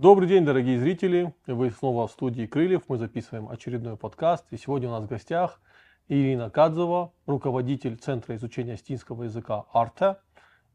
[0.00, 1.34] Добрый день, дорогие зрители.
[1.48, 2.82] Вы снова в студии Крыльев.
[2.86, 4.46] Мы записываем очередной подкаст.
[4.52, 5.60] И сегодня у нас в гостях
[6.06, 10.20] Ирина Кадзова, руководитель Центра изучения астинского языка «Арта».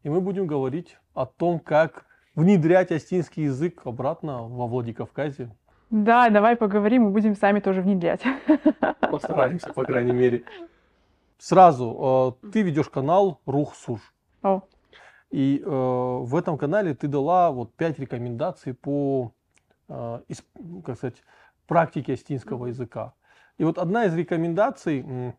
[0.04, 2.06] И мы будем говорить о том, как
[2.36, 5.56] внедрять астинский язык обратно во Владикавказе.
[5.90, 8.24] Да, давай поговорим, мы будем сами тоже внедрять.
[9.10, 10.44] Постараемся, по крайней мере.
[11.38, 14.02] Сразу, э, ты ведешь канал Рух Суш.
[14.42, 14.64] О,
[15.34, 19.32] И э, в этом канале ты дала вот пять рекомендаций по,
[19.90, 21.24] э, ис- как сказать,
[21.66, 23.16] практике астинского языка.
[23.58, 25.34] И вот одна из рекомендаций,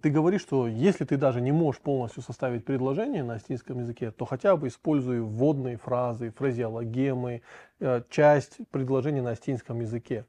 [0.00, 4.26] ты говоришь, что если ты даже не можешь полностью составить предложение на астинском языке, то
[4.26, 7.42] хотя бы используй вводные фразы, фразеологемы,
[7.80, 10.24] э, часть предложения на астинском языке.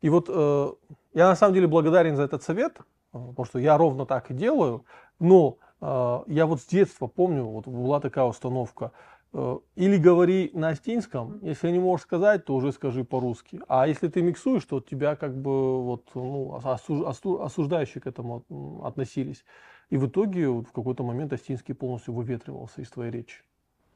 [0.00, 0.72] И вот э,
[1.12, 4.34] я на самом деле благодарен за этот совет, э, потому что я ровно так и
[4.34, 4.84] делаю,
[5.20, 8.92] но я вот с детства помню, вот была такая установка,
[9.32, 13.60] э, или говори на астинском, если не можешь сказать, то уже скажи по-русски.
[13.68, 18.44] А если ты миксуешь, то тебя как бы вот ну, осу- осу- осуждающие к этому
[18.84, 19.44] относились.
[19.90, 23.42] И в итоге вот в какой-то момент астинский полностью выветривался из твоей речи.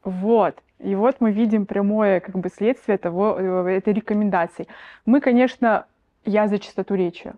[0.05, 0.63] Вот.
[0.79, 4.67] И вот мы видим прямое как бы следствие того, э, этой рекомендации.
[5.07, 5.87] Мы, конечно,
[6.25, 7.33] я за чистоту речи.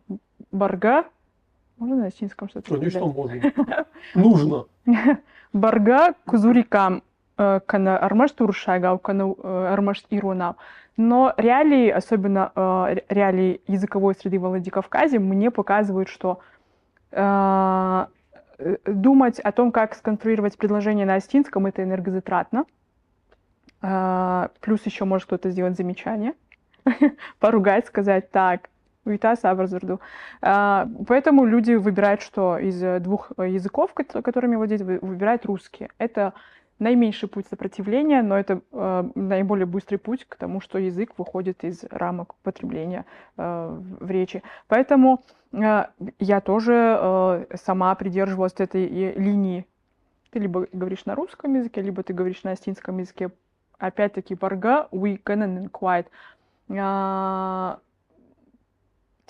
[0.52, 1.04] Барга,
[1.80, 3.52] можно на астинском что-то Конечно, можно.
[4.14, 4.66] Нужно.
[5.52, 7.02] Барга кузурикам
[7.38, 10.56] э, кана армаш туршагау, кана э, армаш ирунау.
[10.96, 16.40] Но реалии, особенно э, ре- реалии языковой среды в Владикавказе, мне показывают, что
[18.86, 22.66] думать о том, как сконструировать предложение на астинском, это энергозатратно.
[23.80, 26.34] Плюс еще может кто-то сделать замечание,
[27.40, 28.69] поругать, сказать так,
[29.04, 30.00] уйта сабрзурду.
[30.42, 35.46] А, Поэтому люди выбирают, что из э, двух э, языков, кот- которыми владеют, вы- выбирают
[35.46, 35.88] русский.
[35.98, 36.34] Это
[36.78, 41.84] наименьший путь сопротивления, но это э, наиболее быстрый путь к тому, что язык выходит из
[41.90, 43.04] рамок потребления
[43.36, 44.42] э, в речи.
[44.66, 45.84] Поэтому э,
[46.18, 49.66] я тоже э, сама придерживалась этой э, линии.
[50.30, 53.30] Ты либо говоришь на русском языке, либо ты говоришь на астинском языке.
[53.78, 56.06] Опять-таки, барга, we can and quiet.
[56.78, 57.78] А,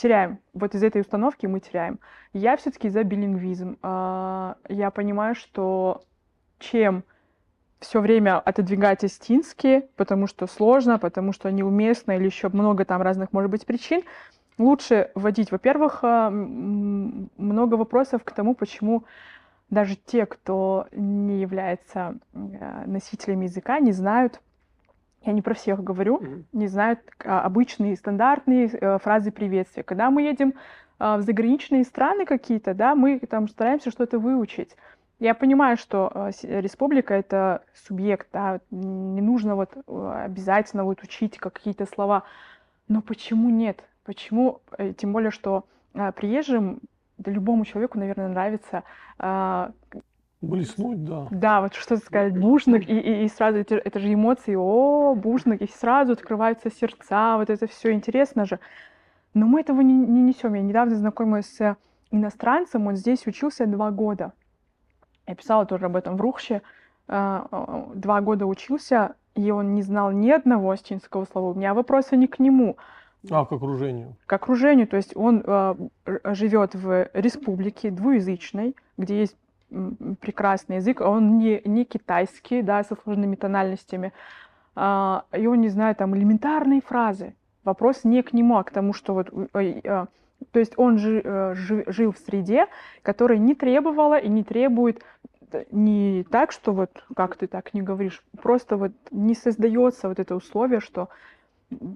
[0.00, 0.38] теряем.
[0.55, 2.00] Вот из этой установки мы теряем.
[2.33, 3.77] Я все-таки за билингвизм.
[3.83, 6.03] А, Я понимаю, что
[6.59, 7.05] чем
[7.81, 13.33] все время отодвигать астинские, потому что сложно, потому что неуместно или еще много там разных,
[13.33, 14.03] может быть, причин,
[14.59, 19.05] лучше вводить, во-первых, а, много вопросов к тому, почему
[19.71, 24.41] даже те, кто не является э, носителями языка, не знают,
[25.22, 26.22] я не про всех говорю,
[26.53, 29.82] не знают а, обычные стандартные э, фразы приветствия.
[29.82, 30.54] Когда мы едем
[30.98, 34.76] а, в заграничные страны какие-то, да, мы там стараемся что-то выучить.
[35.19, 41.03] Я понимаю, что э, с- республика это субъект, да, не нужно вот э, обязательно вот
[41.03, 42.22] учить какие-то слова.
[42.88, 43.84] Но почему нет?
[44.04, 44.62] Почему?
[44.78, 45.64] Э, Тем более, что
[46.16, 46.80] приезжим,
[47.19, 48.84] да любому человеку, наверное, нравится
[49.19, 49.72] а,
[50.43, 51.28] Блеснуть, да.
[51.31, 55.61] да, вот что сказать, бужник, и, и, и сразу это, это же эмоции, о, бужник,
[55.61, 58.59] и сразу открываются сердца, вот это все интересно же.
[59.34, 60.55] Но мы этого не, не несем.
[60.55, 61.77] Я недавно знакомилась с
[62.11, 64.33] иностранцем, он здесь учился два года.
[65.27, 66.62] Я писала тоже об этом в Рухще.
[67.07, 71.53] А, а, Два года учился, и он не знал ни одного астинского слова.
[71.53, 72.77] У меня вопросы не к нему,
[73.31, 74.17] А, к окружению.
[74.27, 74.89] к окружению.
[74.89, 75.75] То есть он э,
[76.33, 79.37] живет в республике двуязычной, где есть
[80.20, 81.00] прекрасный язык.
[81.00, 84.12] Он не, не китайский, да, со сложными тональностями.
[84.75, 87.34] А, и он не знает там элементарные фразы.
[87.64, 89.28] Вопрос не к нему, а к тому, что вот...
[89.54, 90.06] э, э,
[90.53, 92.66] то есть он жи- э, жи- жил в среде,
[93.03, 95.03] которая не требовала и не требует
[95.50, 100.19] т- не так, что вот как ты так не говоришь, просто вот не создается вот
[100.19, 101.09] это условие, что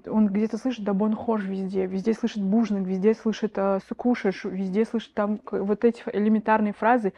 [0.07, 4.85] он где-то слышит да бон хож везде, везде слышит бужник, везде слышит э, сукушиш, везде
[4.85, 7.13] слышит там вот эти элементарные фразы,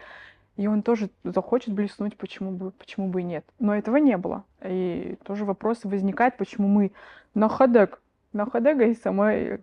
[0.58, 3.46] и он тоже захочет блеснуть, почему бы, почему бы и нет.
[3.60, 4.44] Но этого не было.
[4.64, 6.92] И тоже вопрос возникает, почему мы
[7.36, 8.02] на ходек,
[8.34, 9.62] на ходега и самой,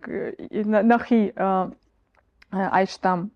[0.49, 1.71] и на нахи э,
[2.51, 3.31] э, айштам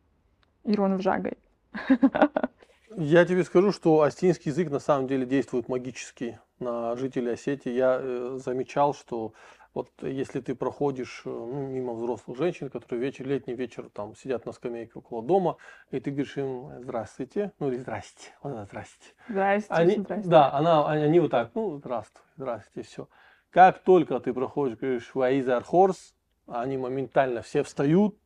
[0.64, 1.38] ирон вжагой.
[2.96, 7.72] Я тебе скажу, что астинский язык на самом деле действует магически на жителей Осетии.
[7.72, 9.34] Я э, замечал, что
[9.74, 14.46] вот если ты проходишь э, ну, мимо взрослых женщин, которые вечер, летний вечер там сидят
[14.46, 15.58] на скамейке около дома,
[15.92, 19.14] и ты говоришь им «здравствуйте», ну или «здрасте», вот это «здрасте».
[19.28, 20.30] Здрасте, Они, здрасте.
[20.30, 23.08] да, она, они, вот так, ну, здравствуй, здравствуйте, все.
[23.52, 26.16] Как только ты проходишь, говоришь «Ваизар Хорс»,
[26.48, 28.18] они моментально все встают,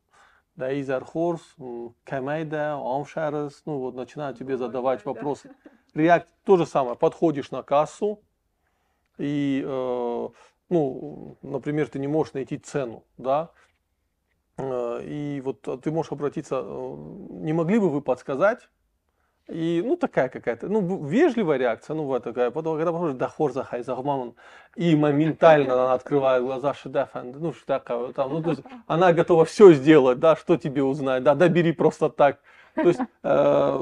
[0.56, 1.42] да, Изар Хорс,
[2.04, 5.50] Кемейда, Омшарес, ну вот начинают тебе задавать вопросы.
[5.94, 8.20] Реакт то же самое, подходишь на кассу,
[9.16, 10.28] и э,
[10.68, 13.50] ну, например, ты не можешь найти цену, да,
[14.56, 16.94] э, и вот ты можешь обратиться, э,
[17.30, 18.68] не могли бы вы подсказать,
[19.46, 22.50] и, ну, такая какая-то, ну, вежливая реакция, ну, вот такая.
[22.50, 24.34] Потом, когда подходишь, да хор захай, захман,
[24.74, 29.44] и моментально она открывает глаза, шедафан, ну, что такое, там, ну, то есть она готова
[29.44, 32.40] все сделать, да, что тебе узнать, да, да, бери просто так.
[32.74, 33.78] То есть э,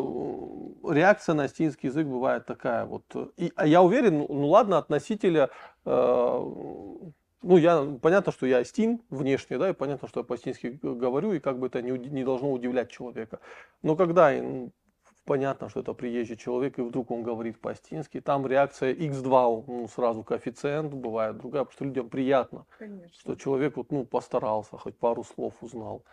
[0.93, 3.05] реакция на астинский язык бывает такая вот.
[3.37, 5.51] И, а я уверен, ну, ну ладно, относителя,
[5.85, 5.91] э,
[7.43, 11.41] ну я, понятно, что я астин внешне, да, и понятно, что я по-астински говорю, и
[11.41, 13.41] как бы это не, не должно удивлять человека.
[13.83, 14.71] Но когда ну,
[15.25, 20.23] понятно, что это приезжий человек, и вдруг он говорит по-астински, там реакция x2, ну, сразу
[20.23, 23.09] коэффициент бывает другая, потому что людям приятно, Конечно.
[23.19, 26.05] что человек вот, ну, постарался, хоть пару слов узнал.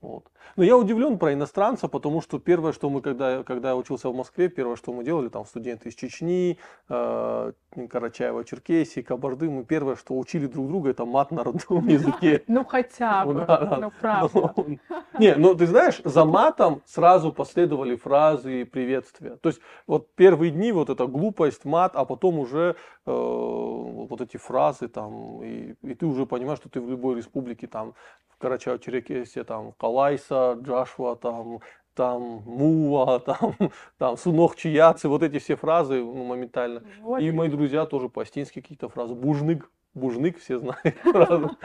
[0.00, 0.24] Вот.
[0.56, 4.14] Но я удивлен про иностранца, потому что первое, что мы, когда, когда я учился в
[4.14, 6.58] Москве, первое, что мы делали, там студенты из Чечни,
[6.88, 7.52] э,
[7.90, 12.44] Карачаева, Черкесии, Кабарды, мы первое, что учили друг друга, это мат на родном языке.
[12.46, 13.46] Ну хотя бы,
[13.80, 14.54] ну правда.
[15.18, 19.36] Не, ну ты знаешь, за матом сразу последовали фразы и приветствия.
[19.36, 22.76] То есть вот первые дни вот эта глупость, мат, а потом уже
[23.06, 27.66] э, вот эти фразы там, и, и ты уже понимаешь, что ты в любой республике
[27.66, 27.94] там
[28.40, 31.60] Карачао-Черкесия, там, Калайса, Джашуа, там,
[31.94, 33.54] там, Мува, там,
[33.98, 36.82] там, Сунох Чияцы, вот эти все фразы ну, моментально.
[37.00, 37.20] Вот.
[37.20, 39.14] И мои друзья тоже по-астински какие-то фразы.
[39.14, 41.56] Бужнык, Бужнык, все знают фразу.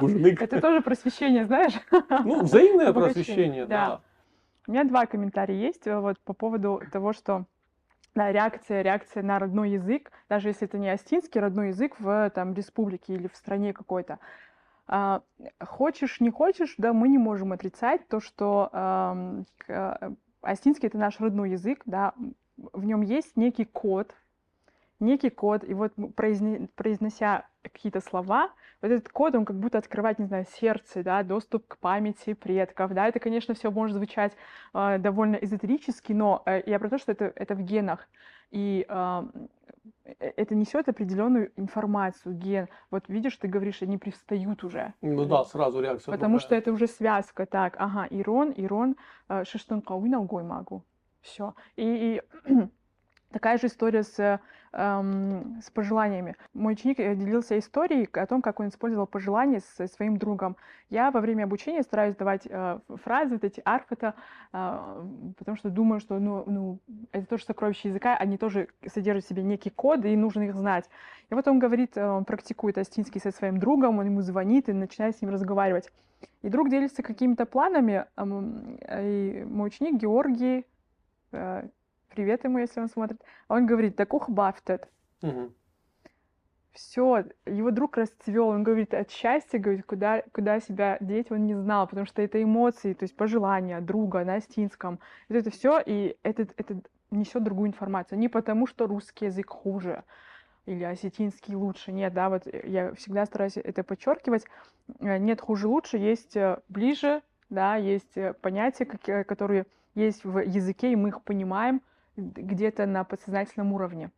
[0.00, 0.40] Бужнык.
[0.40, 1.74] Это тоже просвещение, знаешь?
[2.24, 4.00] Ну, взаимное просвещение, да.
[4.66, 7.44] У меня два комментария есть э, вот по поводу того, что
[8.16, 12.52] да, реакция, реакция на родной язык, даже если это не астинский родной язык в там,
[12.54, 14.18] республике или в стране какой-то.
[14.88, 15.22] А,
[15.60, 20.10] хочешь, не хочешь, да, мы не можем отрицать то, что э, э,
[20.42, 22.14] астинский это наш родной язык, да,
[22.56, 24.14] в нем есть некий код,
[25.00, 28.50] некий код, и вот произне, произнося какие-то слова,
[28.80, 32.92] вот этот код, он как будто открывает, не знаю, сердце, да, доступ к памяти предков,
[32.94, 34.34] да, это, конечно, все может звучать
[34.72, 38.08] э, довольно эзотерически, но э, я про то, что это, это в генах,
[38.50, 39.22] и э,
[40.18, 42.68] это несет определенную информацию, ген.
[42.90, 44.94] Вот видишь, ты говоришь, они пристают уже.
[45.02, 46.12] Ну да, сразу реакция.
[46.12, 46.46] Потому другая.
[46.46, 47.46] что это уже связка.
[47.46, 48.96] Так, ага, Ирон, Ирон,
[49.28, 50.84] э, Шиштун Кауина, могу.
[51.20, 51.54] Все.
[51.76, 52.52] И, и
[53.36, 54.40] Такая же история с,
[54.72, 56.36] эм, с пожеланиями.
[56.54, 60.56] Мой ученик э, делился историей о том, как он использовал пожелания со своим другом.
[60.88, 64.14] Я во время обучения стараюсь давать э, фразы, вот эти арфета,
[64.54, 65.04] э,
[65.36, 66.78] потому что думаю, что ну, ну,
[67.12, 70.88] это тоже сокровище языка, они тоже содержат в себе некие коды, и нужно их знать.
[71.28, 74.72] И вот он говорит, э, он практикует астинский со своим другом, он ему звонит и
[74.72, 75.92] начинает с ним разговаривать.
[76.40, 80.64] И друг делится какими-то планами, э, и мой ученик Георгий,
[81.32, 81.68] э,
[82.16, 83.22] привет ему, если он смотрит.
[83.46, 84.88] А он говорит, так ух, бафтет.
[85.22, 85.52] Угу.
[86.72, 91.54] Все, его друг расцвел, он говорит от счастья, говорит, куда, куда себя деть, он не
[91.54, 94.98] знал, потому что это эмоции, то есть пожелания друга на астинском.
[95.28, 96.80] Вот это все, и это, это
[97.10, 98.18] несет другую информацию.
[98.18, 100.04] Не потому, что русский язык хуже,
[100.66, 101.92] или осетинский лучше.
[101.92, 104.44] Нет, да, вот я всегда стараюсь это подчеркивать.
[105.00, 110.92] Э, нет хуже лучше, есть э, ближе, да, есть э, понятия, которые есть в языке,
[110.92, 111.80] и мы их понимаем,
[112.16, 114.10] где-то на подсознательном уровне.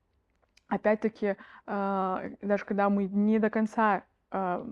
[0.68, 1.36] Опять-таки,
[1.66, 4.66] а, даже когда мы не до конца а,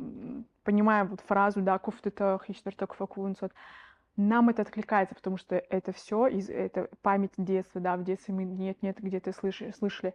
[0.65, 3.53] понимаем вот фразу, да, куфтета хищтерток факунсот,
[4.17, 8.45] нам это откликается, потому что это все из это память детства, да, в детстве мы
[8.45, 10.15] нет, нет, где-то слышали, слышали.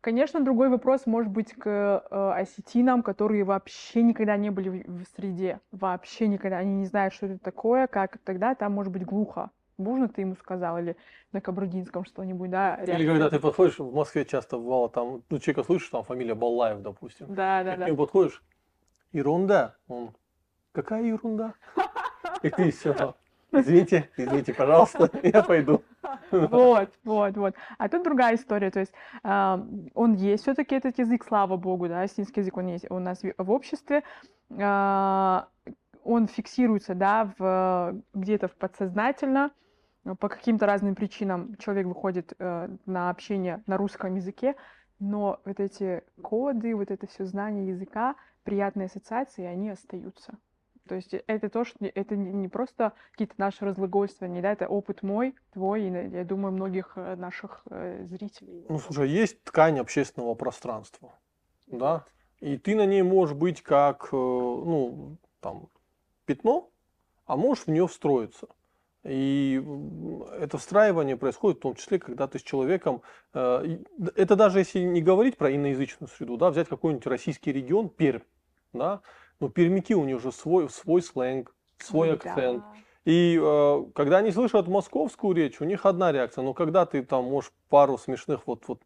[0.00, 5.06] Конечно, другой вопрос может быть к э, осетинам, которые вообще никогда не были в, в
[5.14, 9.50] среде, вообще никогда, они не знают, что это такое, как тогда там может быть глухо,
[9.78, 10.96] Бужно ты ему сказал, или
[11.32, 12.76] на Кабардинском что-нибудь, да?
[12.76, 12.96] Реакция.
[12.96, 16.82] Или когда ты подходишь, в Москве часто бывало, там, ну, человека слышишь, там фамилия Баллаев,
[16.82, 17.34] допустим.
[17.34, 17.88] Да, да, да.
[17.88, 18.42] И подходишь,
[19.12, 19.76] ерунда.
[19.88, 20.12] Он,
[20.72, 21.54] какая ерунда?
[22.42, 23.14] И ты все,
[23.52, 25.82] извините, извините, пожалуйста, я пойду.
[26.30, 27.54] Вот, вот, вот.
[27.78, 29.58] А тут другая история, то есть э,
[29.94, 33.50] он есть все-таки этот язык, слава богу, да, осетинский язык, он есть у нас в
[33.50, 34.02] обществе.
[34.50, 35.42] Э,
[36.04, 39.52] он фиксируется, да, в, где-то в подсознательно,
[40.18, 44.56] по каким-то разным причинам человек выходит э, на общение на русском языке,
[44.98, 50.38] но вот эти коды, вот это все знание языка, приятные ассоциации, они остаются.
[50.88, 55.34] То есть это то, что это не просто какие-то наши разглагольствования, да, это опыт мой,
[55.52, 58.66] твой, и, я думаю, многих э, наших э, зрителей.
[58.68, 61.14] Ну, слушай, есть ткань общественного пространства,
[61.68, 62.04] да,
[62.40, 65.68] и ты на ней можешь быть как, э, ну, там,
[66.34, 66.70] пятно,
[67.26, 68.48] а можешь в нее встроиться.
[69.04, 69.60] И
[70.38, 73.02] это встраивание происходит в том числе, когда ты с человеком,
[73.34, 73.78] э,
[74.14, 78.22] это даже если не говорить про иноязычную среду, да, взять какой-нибудь российский регион, Пермь,
[78.72, 79.00] да,
[79.40, 82.62] но пермяки у них же свой, свой сленг, свой Ой, акцент.
[82.62, 82.74] да.
[83.04, 86.44] И э, когда они слышат московскую речь, у них одна реакция.
[86.44, 88.82] Но когда ты там можешь пару смешных вот, вот,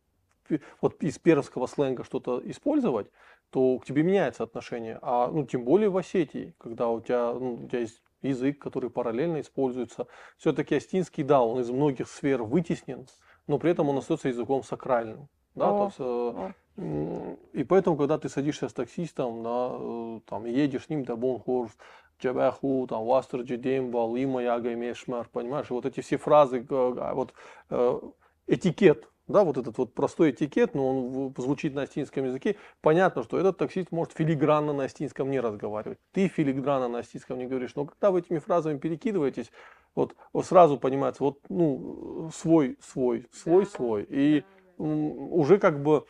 [0.81, 3.09] вот из пермского сленга что-то использовать,
[3.51, 4.99] то к тебе меняется отношение.
[5.03, 8.91] А ну, тем более в Осетии, когда у тебя, ну, у тебя есть язык, который
[8.91, 10.07] параллельно используется.
[10.37, 13.07] Все-таки астинский, да, он из многих сфер вытеснен,
[13.47, 15.29] но при этом он остается языком сакральным.
[15.55, 20.45] Да, то О, есть, э, И поэтому, когда ты садишься с таксистом, да, э, там,
[20.45, 21.73] едешь с ним до Бонхорс,
[22.21, 27.33] Джабаху, там, Вастер Джедемба, Лима, Яга, Мешмар, понимаешь, вот эти все фразы, э, а, вот
[27.71, 28.01] э,
[28.47, 33.39] этикет, да, вот этот вот простой этикет, но он звучит на астинском языке, понятно, что
[33.39, 37.87] этот таксист может филигранно на астинском не разговаривать, ты филигранно на астинском не говоришь, но
[37.87, 39.51] когда вы этими фразами перекидываетесь,
[39.95, 44.45] вот, вот сразу понимается, вот, ну, свой, свой, свой, свой, и
[44.79, 46.05] уже как бы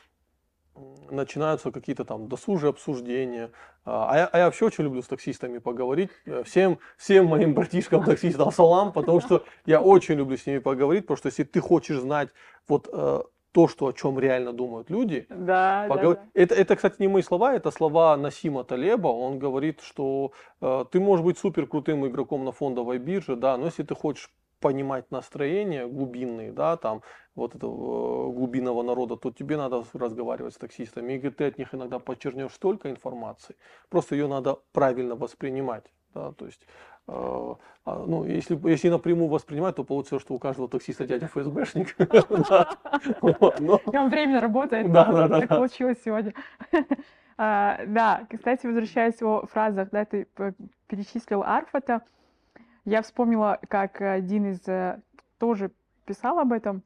[1.10, 3.50] начинаются какие-то там досужие обсуждения.
[3.84, 6.10] А а я, а я вообще очень люблю с таксистами поговорить.
[6.26, 11.04] Э, Всем, всем моим братишкам таксистам салам, потому что я очень люблю с ними поговорить,
[11.04, 12.30] потому что если ты хочешь знать
[12.68, 16.22] вот э, то, что, о чем реально думают люди, Да, да, поговор- да.
[16.34, 19.08] Это, это, кстати, не мои слова, это слова Насима Талеба.
[19.08, 23.66] Он говорит, что э, ты можешь быть супер крутым игроком на фондовой бирже, да, но
[23.66, 27.02] если ты хочешь понимать настроения глубинные, да, там,
[27.34, 31.14] вот этого э, глубинного народа, то тебе надо разговаривать с таксистами.
[31.14, 33.56] И ты от них иногда подчернешь столько информации,
[33.88, 35.84] просто ее надо правильно воспринимать,
[36.14, 36.66] да, то есть,
[37.08, 41.94] э, а, ну, если, если напрямую воспринимать, то получится, что у каждого таксиста дядя ФСБшник.
[43.92, 44.92] И он временно работает.
[44.92, 46.34] Так получилось сегодня.
[47.38, 50.26] А, Да, кстати, возвращаясь о фразах, да, ты
[50.86, 52.00] перечислил Арфата.
[52.86, 55.02] Я вспомнила, как один из, э,
[55.38, 55.72] тоже
[56.04, 56.84] писал об этом,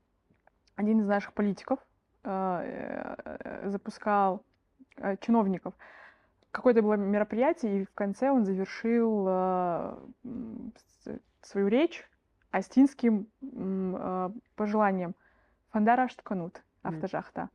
[0.75, 1.78] один из наших политиков
[2.25, 4.42] э, э, запускал
[5.21, 5.75] чиновников.
[6.52, 9.25] Какое-то было мероприятие, и в конце он завершил
[11.42, 12.07] свою речь
[12.50, 13.28] астинским
[14.57, 15.14] пожеланием.
[15.71, 16.95] Фандара Аштканут, Мгм.
[16.95, 17.49] автожахта.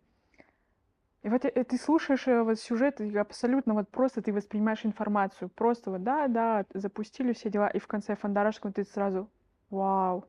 [1.25, 5.50] И вот э, ты слушаешь э, вот сюжет, и абсолютно вот просто ты воспринимаешь информацию.
[5.50, 9.27] Просто вот да, да, запустили все дела, и в конце Фандарашка ты сразу,
[9.72, 10.25] вау,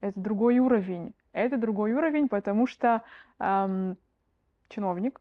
[0.00, 1.14] это другой уровень.
[1.32, 3.02] Это другой уровень, потому что
[3.38, 3.98] ам,
[4.70, 5.20] чиновник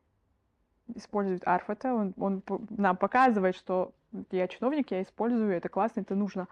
[0.96, 3.92] использует Арфата, он, он нам показывает, что
[4.32, 6.48] я чиновник, я использую, это классно, это нужно.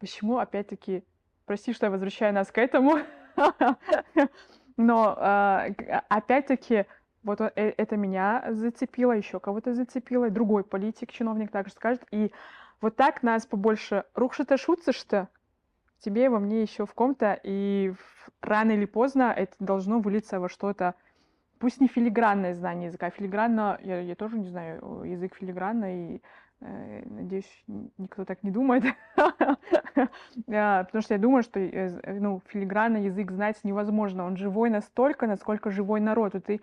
[0.00, 1.02] Почему, опять-таки,
[1.46, 2.98] прости, что я возвращаю нас к этому,
[4.76, 6.84] но а, к- опять-таки
[7.26, 12.32] вот э- это меня зацепило, еще кого-то зацепило, другой политик, чиновник также скажет, и
[12.80, 15.28] вот так нас побольше рухшата шутся,
[15.98, 17.92] тебе, во мне, еще в ком-то, и
[18.40, 20.94] рано или поздно это должно вылиться во что-то,
[21.58, 26.22] пусть не филигранное знание языка, филигранно, я, я тоже не знаю язык филигранно, и
[26.60, 27.64] э, надеюсь,
[27.98, 28.84] никто так не думает,
[30.48, 35.26] А, потому что я думаю, что э, ну, филигранно язык знать невозможно, он живой настолько,
[35.26, 36.60] насколько живой народ, ты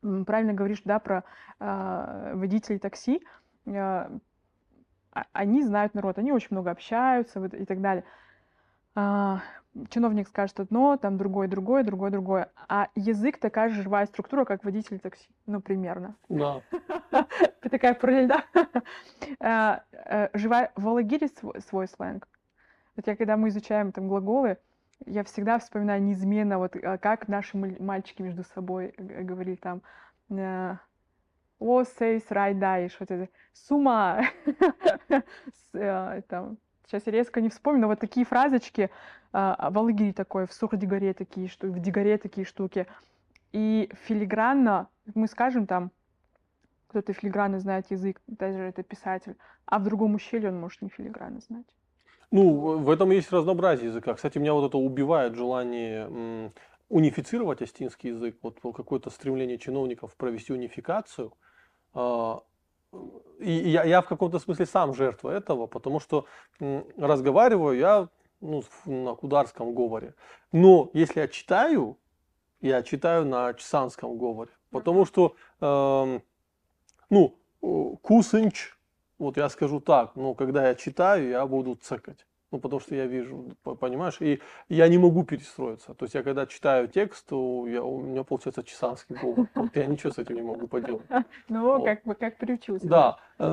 [0.00, 1.24] правильно говоришь, да, про
[1.58, 3.22] а, водителей такси,
[3.66, 4.10] а-
[5.32, 8.04] они знают народ, они очень много общаются вот, и так далее.
[8.94, 9.40] А,
[9.90, 12.50] чиновник скажет одно, там другое, другое, другое, другое.
[12.68, 16.16] А язык такая же живая структура, как водитель такси, ну, примерно.
[16.28, 16.62] Да.
[17.60, 18.44] Такая параллель, да?
[19.40, 22.26] Э, Живая, в Алагире свой, свой сленг.
[22.96, 24.58] Вот я, когда мы изучаем там глаголы,
[25.06, 29.82] я всегда вспоминаю неизменно, вот а, как наши маль- мальчики между собой г- говорили там,
[30.30, 30.76] э,
[31.58, 34.22] о, сейс, рай, дай, что это, с ума.
[35.74, 38.88] Э, там, Сейчас я резко не вспомню, но вот такие фразочки,
[39.30, 42.86] а, а в Алагире такое, в Сухдигаре такие штуки, в Дигаре такие штуки.
[43.52, 45.90] И филигранно мы скажем там,
[46.88, 49.36] кто-то филигранно знает язык, даже это писатель,
[49.66, 51.66] а в другом ущелье он может не филигранно знать.
[52.30, 54.14] Ну, в- этом есть разнообразие языка.
[54.14, 56.52] Кстати, меня вот это убивает желание
[56.88, 58.36] унифицировать астинский язык.
[58.42, 61.32] Вот какое-то стремление чиновников провести унификацию.
[61.94, 62.42] А,
[63.40, 66.26] И я, я в каком-то смысле сам жертва этого, потому что
[66.96, 68.08] разговариваю я
[68.40, 70.14] ну, на кударском говоре.
[70.52, 71.98] Но если я читаю,
[72.60, 74.52] я читаю на чесанском говоре.
[74.70, 76.22] Потому что, эм,
[77.10, 78.77] ну, э, кусынч,
[79.18, 82.26] вот я скажу так, но когда я читаю, я буду цыкать.
[82.50, 85.92] Ну, потому что я вижу, по- понимаешь, и я не могу перестроиться.
[85.92, 89.46] То есть я когда читаю текст, то я, у меня получается чесанский говор.
[89.54, 91.04] Вот я ничего с этим не могу поделать.
[91.50, 91.84] Ну, Вот.
[91.84, 92.86] как бы как приучился.
[92.88, 93.44] Да, э,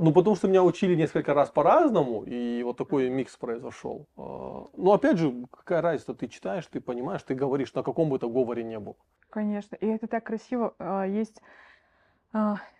[0.00, 4.06] ну потому что меня учили несколько раз по-разному, и вот такой микс произошел.
[4.16, 4.22] Э,
[4.76, 8.28] Ну опять же, какая разница, ты читаешь, ты понимаешь, ты говоришь, на каком бы то
[8.30, 8.94] говоре не был.
[9.30, 9.74] Конечно.
[9.74, 10.74] И это так красиво.
[10.78, 11.42] А, Есть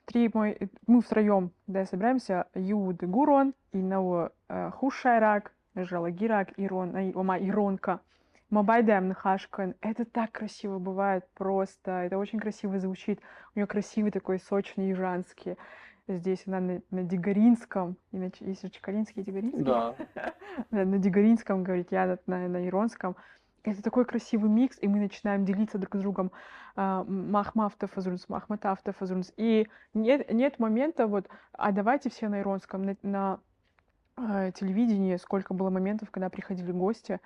[0.07, 8.01] три мой, мы втроем, да, собираемся, Юд Гурон, и на Хушайрак, Жалагирак, Ирон, Ома Иронка.
[8.51, 9.77] Мабайдем Нахашкан.
[9.81, 11.93] Это так красиво бывает просто.
[11.93, 13.21] Это очень красиво звучит.
[13.55, 15.57] У нее красивый такой сочный южанский.
[16.09, 17.97] Здесь она на, на Дигаринском.
[18.11, 19.63] Иначе, если Чекалинский, Дигаринский.
[19.65, 19.95] Да.
[20.73, 23.15] на Дигаринском говорит, я на, на Иронском.
[23.65, 26.33] Это такой красивый микс, и мы начинаем делиться друг с другом
[26.77, 29.33] а, махмафтов азрунс, махматафтов азрунс.
[29.37, 33.41] И нет, нет момента вот, а давайте все на иронском, на, на
[34.17, 37.21] э, телевидении, сколько было моментов, когда приходили гости,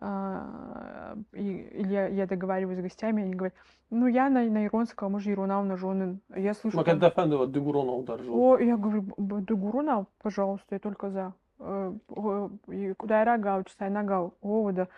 [0.00, 3.54] а, и, или я, я договариваюсь с гостями, они говорят,
[3.90, 6.18] ну я на, на иронском, может Иронау на жены.
[6.34, 6.76] Я слышу...
[6.76, 8.34] Макет Дефендова Дегурона ударил.
[8.34, 11.34] О, я говорю, Дегурона, пожалуйста, я только за.
[11.60, 11.92] Э,
[12.96, 14.34] куда я рогал, часа я нагал.
[14.40, 14.88] О, да.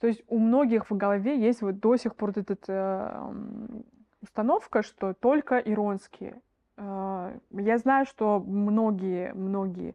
[0.00, 3.30] То есть у многих в голове есть вот до сих пор эта э,
[4.20, 6.40] установка, что только иронские.
[6.76, 9.94] Э, я знаю, что многие, многие,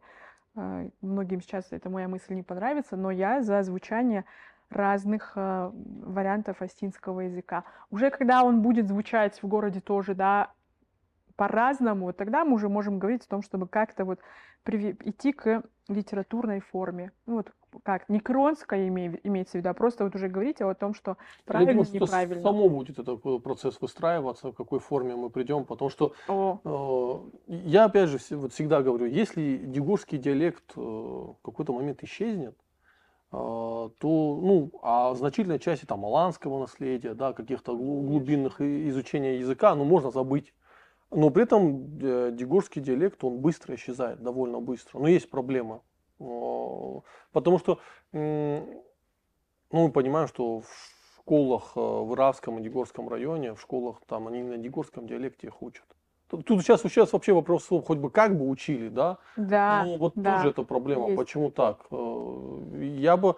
[0.56, 4.26] э, многим сейчас эта моя мысль не понравится, но я за звучание
[4.70, 7.64] разных э, вариантов астинского языка.
[7.90, 10.52] Уже когда он будет звучать в городе тоже, да,
[11.36, 14.20] по-разному, тогда мы уже можем говорить о том, чтобы как-то вот
[14.66, 17.12] идти к литературной форме.
[17.26, 17.52] Ну, вот
[17.84, 21.18] как, не кронская име, имеется в виду, а просто вот уже говорить о том, что
[21.46, 22.42] правильно, Я думаю, неправильно.
[22.42, 27.30] Само будет этот процесс выстраиваться, в какой форме мы придем, потому что о.
[27.48, 32.56] э, я опять же вот всегда говорю, если дегурский диалект э, в какой-то момент исчезнет,
[33.32, 39.84] э, то, ну, а значительной части там аланского наследия, да, каких-то глубинных изучения языка, ну,
[39.84, 40.54] можно забыть.
[41.12, 45.00] Но при этом э, дегурский диалект, он быстро исчезает, довольно быстро.
[45.00, 45.82] Но есть проблема.
[46.20, 47.80] Потому что
[49.72, 54.28] ну, мы понимаем, что в школах э, в Иравском и Дегорском районе, в школах там
[54.28, 55.86] они на Дегорском диалекте их учат.
[56.28, 59.18] Тут, сейчас, сейчас вообще вопрос, хоть бы как бы учили, да?
[59.36, 59.84] Да.
[59.84, 61.06] Ну, вот да, тоже это проблема.
[61.06, 61.18] Есть.
[61.18, 61.86] Почему так?
[61.92, 63.36] Э, я бы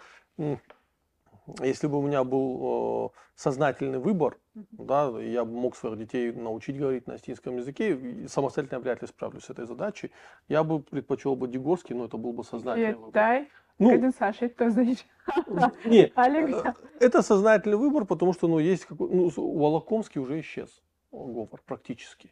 [1.60, 4.38] если бы у меня был э, сознательный выбор,
[4.72, 9.08] да, я бы мог своих детей научить говорить на астинском языке, самостоятельно я вряд ли
[9.08, 10.12] справлюсь с этой задачей,
[10.48, 13.12] я бы предпочел бы Дегорский, но это был бы сознательный выбор.
[13.12, 13.50] Дай.
[13.80, 15.06] Ну, Саша, это значит?
[15.86, 21.60] Нет, э, это сознательный выбор, потому что ну, есть какой, ну, Волокомский уже исчез, говор
[21.66, 22.32] практически.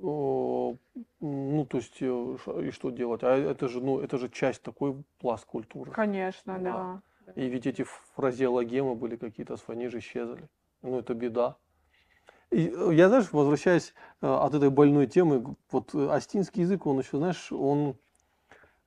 [0.00, 3.22] Ну, то есть, э, и что делать?
[3.22, 5.92] А это же, ну, это же часть такой пласт культуры.
[5.92, 6.72] Конечно, да.
[6.72, 7.02] да.
[7.34, 7.84] И ведь эти
[8.14, 10.48] фразеологемы были какие-то, они же исчезли.
[10.82, 11.56] Ну, это беда.
[12.50, 16.98] И э, я, знаешь, возвращаясь э, от этой больной темы, вот э, астинский язык, он
[17.00, 17.96] еще, знаешь, он,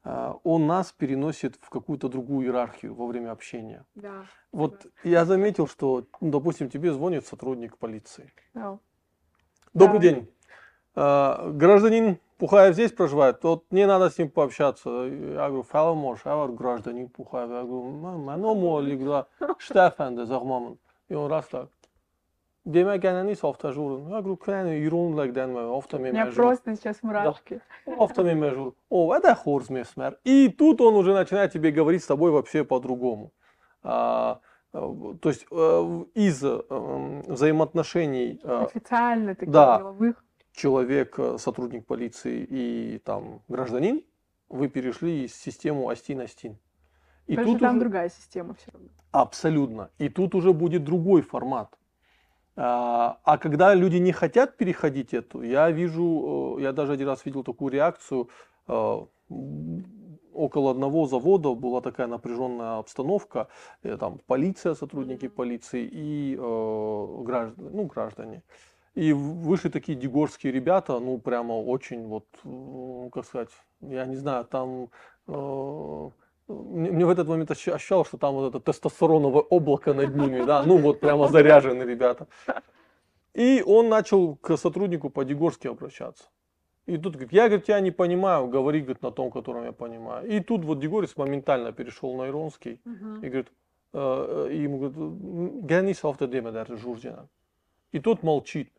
[0.04, 3.86] он нас переносит в какую-то другую иерархию во время общения.
[3.95, 4.23] Да.
[4.52, 5.10] Вот да.
[5.10, 8.34] я заметил, что, ну, допустим, тебе звонит сотрудник полиции.
[8.54, 8.80] Да.
[9.73, 10.10] Добрый да.
[10.10, 10.30] день.
[10.95, 14.89] Гражданин Пухаев здесь проживает, вот мне надо с ним пообщаться.
[14.89, 17.49] Я говорю, фәлі мож, я говорю, гражданин Пухаев.
[17.52, 17.91] Я говорю,
[18.23, 19.25] mən o moligla
[19.58, 20.78] Штефенде Захмамын.
[21.10, 21.67] И он раз так.
[22.63, 24.08] Demək gənəni avtajurun.
[24.08, 27.60] Я говорю, кәне юрун лэгдэн мэ, авто У меня просто сейчас мурашки.
[27.86, 28.73] Авто ми мэжур.
[28.89, 30.17] О, это хорз месмер.
[30.23, 33.34] И тут он уже начинает тебе говорить с тобой вообще по-другому.
[33.84, 34.39] А,
[34.71, 36.62] то есть э, из э,
[37.28, 38.39] взаимоотношений...
[38.43, 40.23] Э, Официально таких да, деловых
[40.60, 44.02] человек, э, сотрудник полиции и там гражданин,
[44.50, 46.58] вы перешли из систему Астин-Астин.
[47.28, 47.80] И Потому тут там уже...
[47.80, 48.89] другая система все равно.
[49.12, 49.89] Абсолютно.
[50.00, 51.78] И тут уже будет другой формат.
[52.56, 57.26] А, а когда люди не хотят переходить эту, я вижу, э, я даже один раз
[57.26, 58.30] видел такую реакцию,
[58.67, 59.06] э,
[60.34, 63.48] около одного завода была такая напряженная обстановка,
[64.00, 68.41] там полиция, сотрудники полиции и граждане, ну, граждане.
[69.00, 74.44] И вышли такие дегорские ребята, ну, прямо очень, вот, ну, как сказать, я не знаю,
[74.44, 74.90] там...
[75.28, 76.10] Э,
[76.50, 80.78] мне в этот момент ощущалось, что там вот это тестостероновое облако над ними, да, ну
[80.78, 82.28] вот прямо заряженные ребята.
[83.34, 86.26] И он начал к сотруднику по-дегорски обращаться.
[86.86, 90.28] И тут говорит, я говорит, тебя не понимаю, говори говорит, на том, котором я понимаю.
[90.28, 93.26] И тут вот Дегорец моментально перешел на иронский uh-huh.
[93.26, 93.52] и говорит,
[93.94, 97.30] э, и ему говорит, Гени Салфтадема даже Журдина.
[97.94, 98.70] И тот молчит.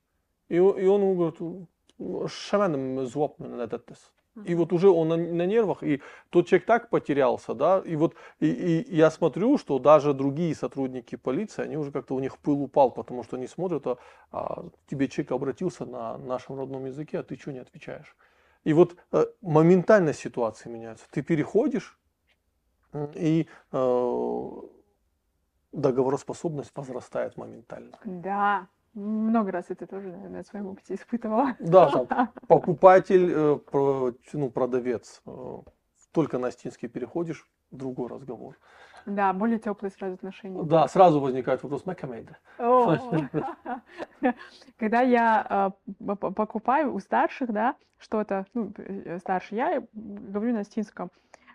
[0.51, 4.13] И, и он ему говорит, шаманом звук надатес.
[4.45, 8.15] И вот уже он на, на нервах, и тот человек так потерялся, да, и вот
[8.39, 12.63] и, и я смотрю, что даже другие сотрудники полиции, они уже как-то у них пыл
[12.63, 13.99] упал, потому что они смотрят, а,
[14.31, 18.17] а тебе человек обратился на нашем родном языке, а ты что не отвечаешь?
[18.63, 21.07] И вот э, моментально ситуация меняется.
[21.11, 21.99] Ты переходишь,
[23.15, 24.53] и э,
[25.73, 27.99] договороспособность возрастает моментально.
[28.05, 31.57] Да, Много раз это тоже, наверное, на своем опыте испытывала.
[31.61, 33.59] Да, там покупатель, э,
[34.33, 35.23] ну, продавец.
[35.27, 35.57] э,
[36.13, 38.57] Только на астинский переходишь, другой разговор.
[39.07, 40.63] Да, более теплые сразу отношения.
[40.65, 42.37] Да, сразу возникает вопрос Макамейда.
[44.79, 51.11] Когда я п- покупаю у старших, да, что-то, ну, э, старше, я говорю на астинском,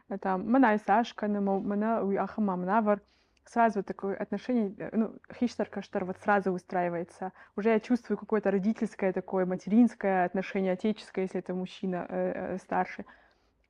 [0.07, 3.01] это «мана Сашка, мана уяхама мнавар»,
[3.45, 7.31] сразу такое отношение, э, ну, хиштар каштар вот сразу устраивается.
[7.55, 13.05] Уже я чувствую какое-то родительское такое, материнское отношение, отеческое, если это мужчина э, э, старше.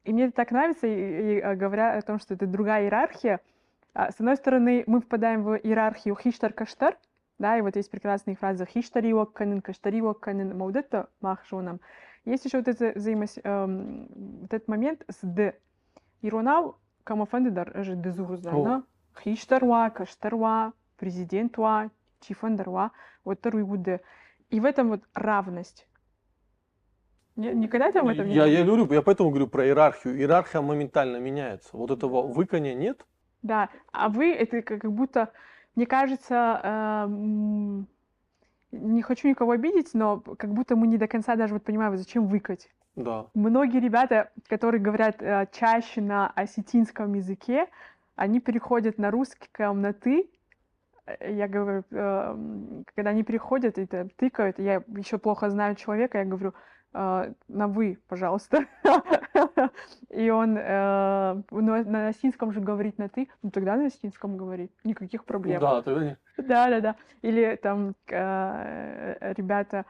[0.04, 3.42] И мне это так нравится, и, и, э, говоря о том, что это другая иерархия.
[3.94, 6.98] А, С одной стороны, мы впадаем в иерархию хиштар-каштар,
[7.38, 11.82] да, и вот есть прекрасные фразы хиштари окканен, каштари окканен, маудетта махшонам.
[12.24, 13.38] Есть еще вот, это взаимос...
[13.44, 14.08] эм,
[14.42, 15.60] вот этот момент с «д».
[16.22, 18.84] Иронал камафандедар же дезурзана.
[19.24, 22.92] Хиштарва, каштарва, президентва, чифандарва,
[23.24, 24.02] вот «д».
[24.50, 25.88] И в этом вот равность.
[27.36, 30.16] Никогда там в этом не Я, я говорю, я поэтому говорю про иерархию.
[30.18, 31.70] Иерархия моментально меняется.
[31.74, 33.06] Вот этого выкания нет.
[33.42, 35.32] Да, а вы это как как будто,
[35.76, 37.88] мне кажется, эм,
[38.72, 42.28] не хочу никого обидеть, но как будто мы не до конца даже вот понимаем, зачем
[42.28, 42.70] выкать.
[42.96, 43.28] Да.
[43.34, 47.68] Многие ребята, которые говорят э, чаще на осетинском языке,
[48.16, 49.12] они переходят на
[49.82, 50.30] на ты.
[51.06, 56.26] Э, Я говорю, эм, когда они переходят и тыкают, я еще плохо знаю человека, я
[56.26, 56.54] говорю,
[56.94, 58.66] э, на вы, пожалуйста.
[60.10, 64.72] И он э, ну, на осетинском же говорит на ты, ну тогда на осетинском говори,
[64.84, 65.60] никаких проблем.
[65.60, 66.96] Да, тогда не- Да, да, да.
[67.22, 69.86] Или там ребята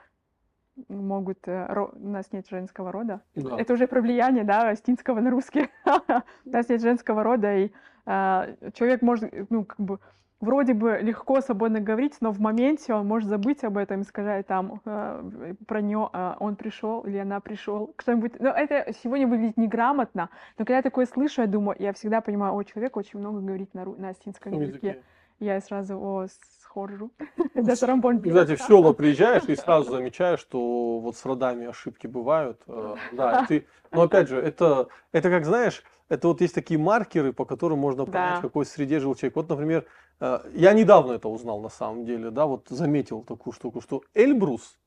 [0.89, 1.39] могут...
[1.47, 3.21] э, ро- У нас нет женского рода.
[3.35, 3.59] да.
[3.59, 5.69] Это уже про влияние, да, астинского на русский.
[6.45, 7.71] У нас нет женского рода, и
[8.05, 9.99] э, человек может, ну, как бы,
[10.41, 14.45] вроде бы легко, свободно говорить, но в моменте он может забыть об этом и сказать
[14.47, 16.09] там э, про нее,
[16.39, 18.39] он пришел или она пришел, что-нибудь.
[18.39, 22.53] Но это сегодня выглядит неграмотно, но когда я такое слышу, я думаю, я всегда понимаю,
[22.53, 24.87] о, человек очень много говорит на, ру- на астинском языке.
[24.87, 25.03] языке.
[25.39, 26.27] Я сразу, о,
[26.61, 27.11] схожу.
[27.55, 32.61] Да, Сарамбон Кстати, в села приезжаешь и сразу замечаешь, что вот с родами ошибки бывают.
[32.67, 37.33] Э, Да, ты, но опять же, это, это как знаешь, это вот есть такие маркеры,
[37.33, 38.39] по которым можно понять, Да.
[38.39, 39.35] в какой среде жил человек.
[39.35, 39.85] Вот, например,
[40.21, 44.77] э, я недавно это узнал на самом деле, да, вот заметил такую штуку, что Эльбрус,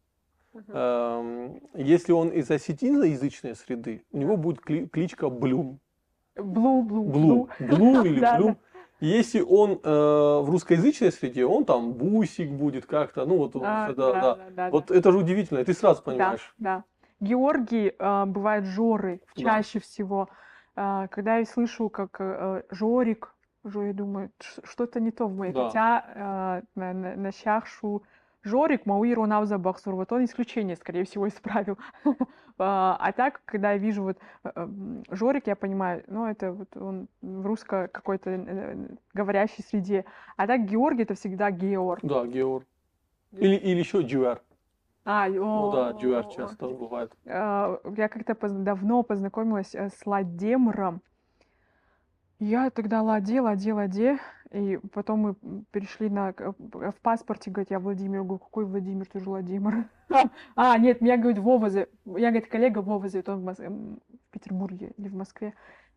[0.69, 5.79] эм, если он из осетиноязычной среды, у него будет кли- кличка Блюм.
[6.37, 7.49] Блу, блу, Блу.
[7.59, 8.57] Блу или Да, Блюм.
[9.01, 13.95] Если он э, в русскоязычной среде, он там бусик будет как-то, ну вот, А, это,
[13.95, 14.95] да, да, да, вот да.
[14.95, 16.55] это же удивительно, и ты сразу понимаешь.
[16.59, 16.85] Да, да.
[17.21, 19.43] Георгий а, бывает Жоры Да.
[19.43, 20.29] чаще всего.
[20.75, 23.35] А, когда я слышу, как э, Жорик,
[23.65, 25.53] Жо, я думаю, «Ш- что-то не то в моей.
[25.53, 25.67] Да.
[25.67, 28.03] Хотя а, на, на, на щахшу
[28.49, 31.79] Жорик, Мауиру Навзабахсур, вот он исключение, скорее всего, исправил.
[32.61, 36.77] А а так, когда я вижу вот э, м, Жорик, я понимаю, ну, это вот
[36.77, 40.05] он в русско какой-то э, говорящей среде.
[40.37, 42.01] А так Георгий это всегда Георг.
[42.03, 42.65] Да, Геор.
[43.33, 44.41] Или, или еще Дюар.
[45.05, 47.13] А, Ну да, о, Дюар часто тоже бывает.
[47.25, 51.01] Я как-то давно познакомилась э, с Ладемром.
[52.39, 54.19] Я тогда ладе, ладе, ладе,
[54.53, 55.35] и потом мы
[55.73, 56.33] перешли на...
[56.33, 58.21] к- В паспорте, говорит, я Владимир.
[58.21, 59.89] Я говорю, какой Владимир, ты же Владимир.
[60.57, 61.67] А, нет, меня, говорит, Вова.
[61.67, 61.87] Я,
[62.31, 65.53] говорит, коллега Вова зовет, он в, Петербурге или в Москве.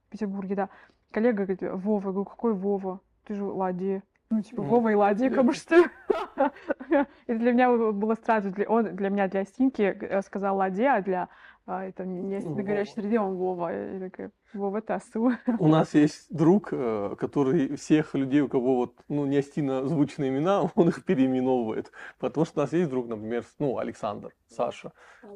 [0.07, 0.69] В Петербурге, да.
[1.11, 2.07] Коллега говорит, Вова.
[2.07, 2.99] Я говорю, какой Вова?
[3.25, 4.03] Ты же Ладе.
[4.31, 4.63] Ну, типа.
[4.63, 5.75] Вова и Ладе, как бы что.
[7.27, 11.29] И для меня было сразу, он для меня, для Стинки э, сказал Ладе, а для
[11.65, 13.69] а, это не Ну, на горячей среде он Вова.
[13.69, 15.31] Я такая, Вова Тасу.
[15.59, 20.29] У нас есть друг, э, который всех людей, у кого вот, ну, не астино звучные
[20.29, 21.91] имена, он их переименовывает.
[22.19, 24.91] Потому что у нас есть друг, например, ну, Александр, Саша.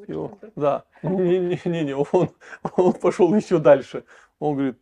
[0.07, 2.29] И он- да, не-не-не, он,
[2.75, 4.03] он пошел еще дальше.
[4.39, 4.79] Он говорит,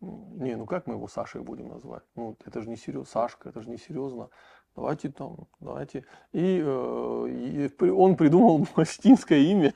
[0.00, 2.02] не, ну как мы его Сашей будем назвать?
[2.16, 4.30] Ну, это же не серьезно, Сашка, это же не серьезно.
[4.74, 6.04] Давайте там, давайте.
[6.32, 9.74] И, э, и он придумал астинское имя.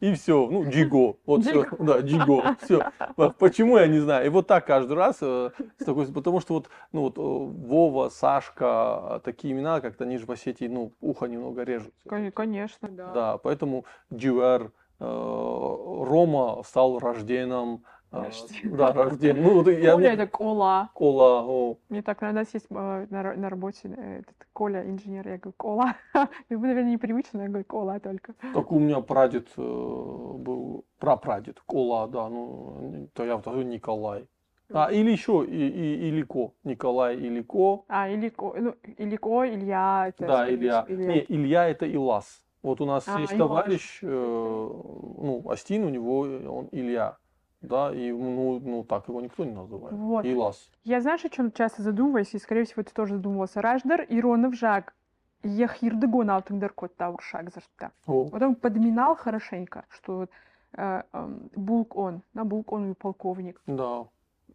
[0.00, 1.16] И все, ну, Джиго.
[1.26, 2.56] Вот все, да, Джиго.
[2.62, 2.90] Все.
[3.38, 4.26] Почему я не знаю.
[4.26, 8.08] И вот так каждый раз, э, с такой, потому что вот, ну вот э, Вова,
[8.08, 11.92] Сашка, э, такие имена, как-то они же в Осетии, ну, ухо немного режут.
[12.08, 13.12] Кон- Конечно, да.
[13.12, 17.84] Да, поэтому Дюэр, э, Рома стал рожденным.
[18.10, 18.76] Рожденным.
[18.76, 19.42] Да, рожден.
[19.42, 20.90] Ну, вот я, Коля это Кола.
[20.94, 25.28] Кола, о, Мне так, у нас есть э, на, на работе э, этот Коля, инженер,
[25.28, 25.94] я говорю, Кола.
[26.50, 28.34] Ему, наверное, непривычно, я говорю, Кола только.
[28.54, 34.26] так у меня прадед э, был, прапрадед, Кола, да, ну, то я второй Николай.
[34.72, 37.84] А, или еще и, и, Илико, Николай Илико.
[37.88, 40.06] А, Илико, ну, Илико, Илья.
[40.08, 40.84] Это, Да, Илья.
[40.84, 42.42] всего, Не, Илья это Илас.
[42.62, 47.16] Вот у нас А, есть товарищ, э, ну, Астин, у него он Илья.
[47.62, 49.94] Да, и ну, ну так его никто не называет.
[49.96, 50.24] Вот.
[50.24, 50.70] Илас.
[50.84, 53.60] Я знаешь, о чем часто задумываюсь, и, скорее всего, ты тоже задумывался.
[53.62, 54.94] Раждар, Иронов, Жак.
[55.42, 57.92] Ехирдыгон алтыңдар кот тауршак зашта.
[58.06, 60.30] О, Вот он подминал хорошенько, что вот,
[60.72, 63.60] э, эм, Булк он, на Булк он и полковник.
[63.66, 64.06] да.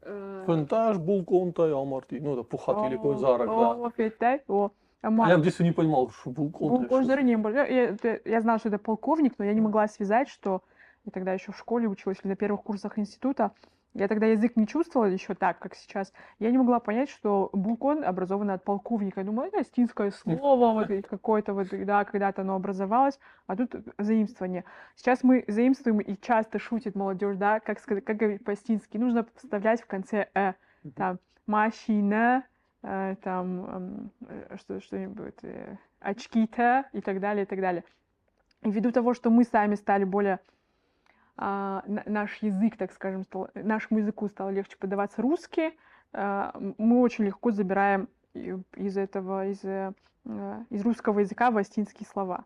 [0.03, 2.19] Э, Фентаж, Булконтай, Алмарти.
[2.19, 3.53] Ну, это Пухат или какой Зарок, да.
[3.53, 4.39] О, да?
[4.47, 4.71] О,
[5.03, 6.31] А я в детстве не понимал, что.
[6.31, 6.59] Булк
[6.91, 7.51] он же не был.
[7.51, 10.61] Я, я- это- я знала, что это полковник, но я не могла связать, что
[11.05, 13.51] я тогда еще в школе училась или на первых курсах института.
[13.93, 16.13] Я тогда язык не чувствовала еще так, как сейчас.
[16.39, 19.19] Я не могла понять, что булкон образован от полковника.
[19.19, 24.63] Я думала, это астинское слово, вот какое-то вот, да, когда-то оно образовалось, а тут заимствование.
[24.95, 28.95] Сейчас мы заимствуем и часто шутит молодежь, да, как сказать, как говорить по-астински.
[28.97, 30.53] Нужно вставлять в конце «э».
[30.95, 32.45] Там машина,
[32.83, 37.83] э, там э, что, что-нибудь, э, очки-то и так далее, и так далее.
[38.63, 40.39] И ввиду того, что мы сами стали более
[41.41, 45.75] наш язык, так скажем, стал, нашему языку стало легче подаваться русский,
[46.13, 49.93] а, мы очень легко забираем из этого, из, э,
[50.25, 52.45] э, из русского языка властинские слова.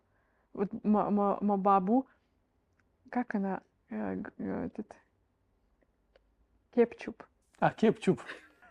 [0.52, 2.06] Вот ма- ма- мабабу,
[3.10, 4.96] как она, э, э, этот,
[6.74, 7.22] кепчуп.
[7.60, 8.20] А, кепчуп.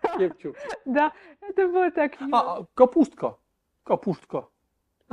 [0.18, 0.58] Кепчуп.
[0.86, 2.14] Да, это было так.
[2.32, 3.38] А, а, капустка.
[3.84, 4.48] Капустка.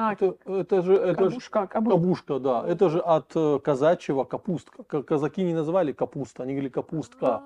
[0.08, 1.98] А, Это, это же, это же кабушка, кабушка.
[1.98, 2.64] кабушка, да.
[2.66, 4.82] Это же от э, казачьего капустка.
[4.82, 7.42] Ка- Казаки не называли капуста, они говорили капустка.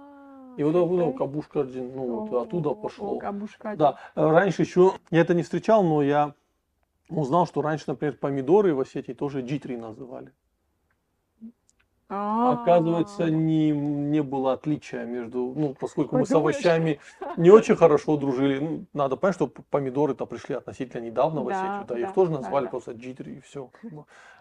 [0.56, 3.18] И вот ну, кабушка, один, ну, вот оттуда пошло.
[3.18, 3.74] Кабушка.
[3.76, 6.32] Да, раньше еще, я это не встречал, но я
[7.10, 10.32] узнал, что раньше, например, помидоры в Осетии тоже джитри называли.
[12.08, 12.52] А.
[12.52, 16.56] Оказывается, не, не было отличия между, ну, поскольку мы с Подумаешь.
[16.56, 17.00] овощами
[17.36, 21.86] не очень хорошо дружили, ну, надо понять, что помидоры-то пришли относительно недавно в Да, Осетию,
[21.88, 22.70] да, их да, тоже да, называли да.
[22.70, 23.70] просто джитри и все,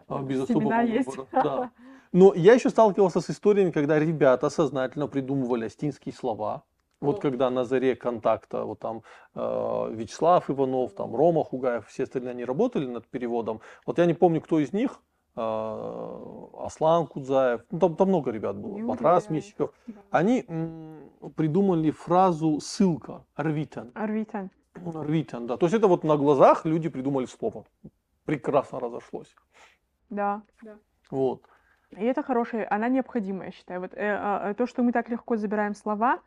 [0.09, 1.07] без Семена особого есть.
[1.07, 1.27] выбора.
[1.31, 1.71] Да.
[2.11, 6.63] Но я еще сталкивался с историями, когда ребята сознательно придумывали астинские слова.
[7.01, 9.03] Вот когда на заре контакта, вот там
[9.35, 13.59] э, Вячеслав Иванов, там Рома Хугаев, все остальные, они работали над переводом.
[13.85, 15.01] Вот я не помню, кто из них,
[15.37, 19.67] Аслан Кудзаев, ну, там, там много ребят было, Юрий, Матрас да.
[19.87, 19.93] Да.
[20.11, 23.91] Они м, придумали фразу ссылка, рвитен.
[23.95, 24.49] Арвитан.
[24.75, 25.57] Рвитен, да.
[25.57, 27.65] То есть это вот на глазах люди придумали слово.
[28.25, 29.35] Прекрасно разошлось.
[30.09, 30.41] Да.
[31.11, 31.43] Вот.
[31.91, 33.81] И это хорошая, она необходимая, я считаю.
[33.81, 36.19] Вот, э, а, то, что мы так легко забираем слова,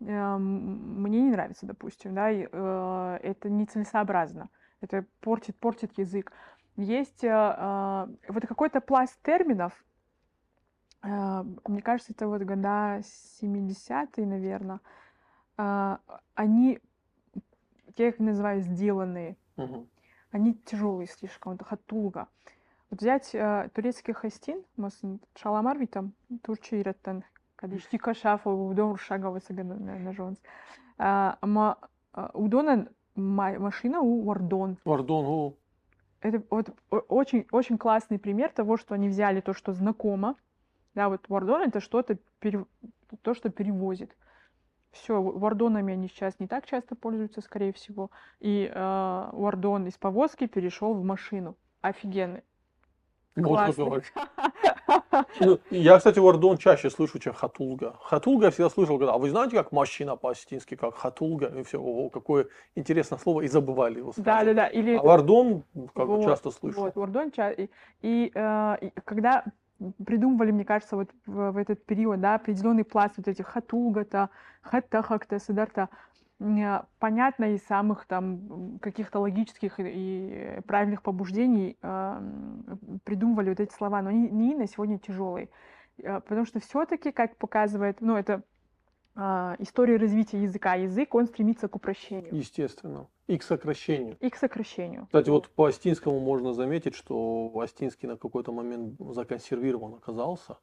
[0.00, 4.48] э, мне не нравится, допустим, да, и, э, это нецелесообразно.
[4.80, 6.32] Это портит, портит язык.
[6.78, 9.72] Есть э, э, вот какой-то пласт терминов,
[11.02, 14.80] э, мне кажется, это вот года 70-е, наверное,
[16.36, 16.78] они,
[17.96, 19.88] я их называю сделанные, Мгм.
[20.30, 22.28] они тяжелые слишком, это хатулга.
[22.90, 24.62] Вот взять э, турецкий хастин,
[25.34, 26.14] шаламар витам,
[26.44, 27.24] турча ираттан,
[27.56, 30.38] кадишти кашафа, удон рушага на жонс.
[30.96, 31.38] А,
[32.34, 34.78] удонан ма- машина у вардон.
[34.84, 35.54] Пардон, о,
[36.20, 36.70] Это вот
[37.08, 40.36] очень, очень классный пример того, что они взяли то, что знакомо.
[40.94, 42.66] Да, вот вардон это что-то, пере-
[43.22, 44.16] то, что перевозит.
[44.90, 48.10] Все, вардонами они сейчас не так часто пользуются, скорее всего.
[48.40, 51.56] И э, вардон из повозки перешел в машину.
[51.82, 52.42] Офигенный.
[53.36, 54.02] вот Классный.
[55.40, 57.96] Ну, Я, кстати, вардон чаще слышу, чем хатулга.
[58.02, 61.46] Хатулга я всегда слышал, когда, а вы знаете, как машина по-астински, как хатулга?
[61.46, 62.46] И все, ого, какое
[62.76, 64.66] интересное слово, и забывали его Да, да, да.
[64.66, 65.62] Или А вардон,
[65.94, 66.80] как Вот, часто слышу.
[66.80, 67.68] Вот, Вардон ча- И,
[68.02, 69.44] и, э, и когда
[70.04, 74.30] придумывали, мне кажется, вот в, в этот период, да, определенный пласт вот этих хатулгата,
[74.62, 75.88] хаттахакта, сидарта, м,
[76.98, 84.02] понятно из самых там каких-то логических и, правильных побуждений э, м, придумывали вот эти слова,
[84.02, 85.48] но они, они на сегодня тяжелые.
[85.98, 88.42] Э, Потому что все-таки, как показывает, ну, это
[89.20, 90.74] а, история развития языка.
[90.74, 93.08] Язык, он стремится к упрощению Естественно.
[93.26, 94.16] И к сокращению.
[94.20, 95.06] и к сокращению.
[95.06, 100.58] Кстати, вот по астинскому можно заметить, что астинский на какой-то момент законсервирован оказался,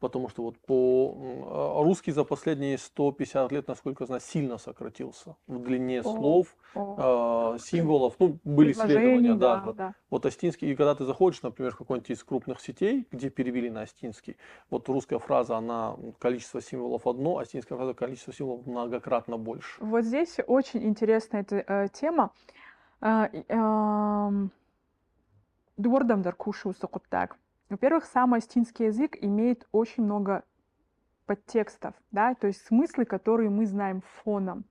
[0.00, 1.14] потому что вот по
[1.46, 6.56] а, русский за последние 150 лет, насколько я знаю, сильно сократился в длине О, слов,
[6.74, 6.94] О,
[7.54, 9.94] а, символов, ну, были исследования, да, да, да.
[10.08, 13.82] Вот астинский, и когда ты заходишь, например, в какой-нибудь из крупных сетей, где перевели на
[13.82, 14.36] астинский,
[14.70, 19.82] вот русская фраза, она количество символов одно, астинская фраза количество символов многократно больше.
[19.84, 22.32] Вот здесь очень интересная эта э, тема.
[23.02, 24.50] Э, и, эм,
[25.76, 26.74] Дуордамдар кушаю
[27.08, 27.36] так.
[27.70, 30.42] Во-первых, сам астинский язык имеет очень много
[31.24, 34.64] подтекстов, да, то есть смыслы, которые мы знаем фоном.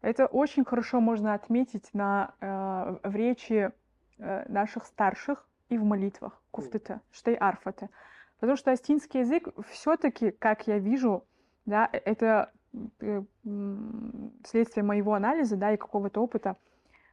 [0.00, 3.70] Это очень хорошо можно отметить на, э, в речи
[4.18, 7.90] э, наших старших и в молитвах куфтыта, штей арфата.
[8.38, 11.26] Потому что астинский язык все-таки, как я вижу,
[11.66, 12.50] да, э, это
[13.02, 13.22] э,
[14.46, 16.56] следствие моего анализа, да, и какого-то опыта,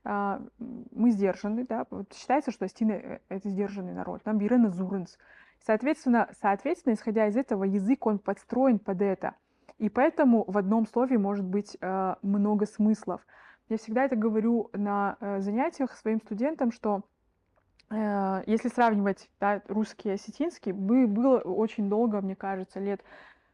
[0.10, 5.18] мы сдержаны, да, вот считается, что астины э,— это сдержанный народ, там бирена зуренс.
[5.66, 9.36] Соответственно, соответственно, исходя из этого, язык, он подстроен под это—
[9.78, 13.22] и поэтому в одном слове может быть э, много смыслов.
[13.70, 17.04] Я всегда это говорю на э, занятиях своим студентам, что
[17.92, 23.02] э, если сравнивать да, русский и осетинский, бы, было очень долго, мне кажется, лет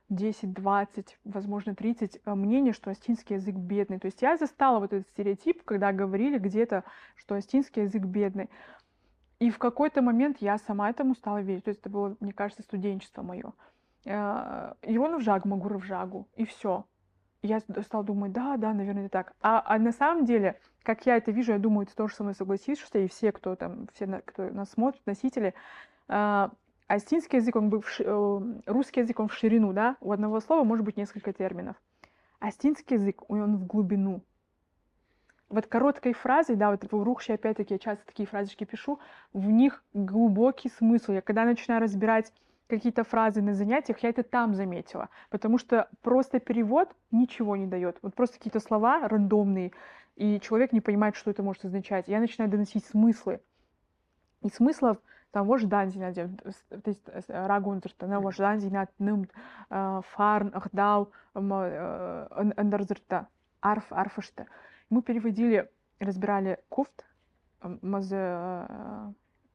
[0.09, 3.99] 10, 20, возможно, 30 э, мнение, что астинский язык бедный.
[3.99, 6.83] То есть я застала вот этот стереотип, когда говорили где-то,
[7.15, 8.49] что астинский язык бедный.
[9.39, 11.65] И в какой-то момент я сама этому стала верить.
[11.65, 13.53] То есть это было, мне кажется, студенчество мое.
[14.05, 16.85] А, Иону в жагу, Магура в жагу, и все.
[17.41, 19.33] Я стала думать, да, да, наверное, это так.
[19.41, 22.35] А, а на самом деле, как я это вижу, я думаю, ты тоже со мной
[22.35, 25.53] согласишься, и все, кто там, все, кто нас смотрит, носители,
[26.87, 30.63] астинский язык, он был в, э, русский язык, он в ширину, да, у одного слова
[30.63, 31.75] может быть несколько терминов.
[32.39, 34.21] Астинский язык, он в глубину.
[35.49, 38.99] Вот короткой фразой, да, вот в Рухше, опять-таки, я часто такие фразочки пишу,
[39.33, 41.11] в них глубокий смысл.
[41.11, 42.33] Я когда начинаю разбирать
[42.67, 47.97] какие-то фразы на занятиях, я это там заметила, потому что просто перевод ничего не дает.
[48.01, 49.73] Вот просто какие-то слова рандомные,
[50.15, 52.07] и человек не понимает, что это может означать.
[52.07, 53.39] Я начинаю доносить смыслы.
[54.41, 54.97] И смыслов
[55.33, 59.27] то есть рагунзерта, того же данзина, ным,
[59.67, 63.27] фарн, ахдау, андерзерта,
[63.61, 64.45] арф, арфашта.
[64.89, 65.69] Мы переводили,
[65.99, 67.05] разбирали куфт,
[67.81, 68.15] мазы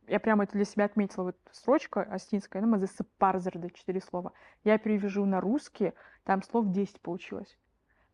[0.08, 2.88] я прямо это для себя отметила, вот строчка астинская, ну, мазы
[3.18, 4.32] парзерды, четыре слова.
[4.64, 5.92] Я перевяжу на русский,
[6.24, 7.58] там слов 10 получилось.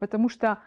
[0.00, 0.58] Потому что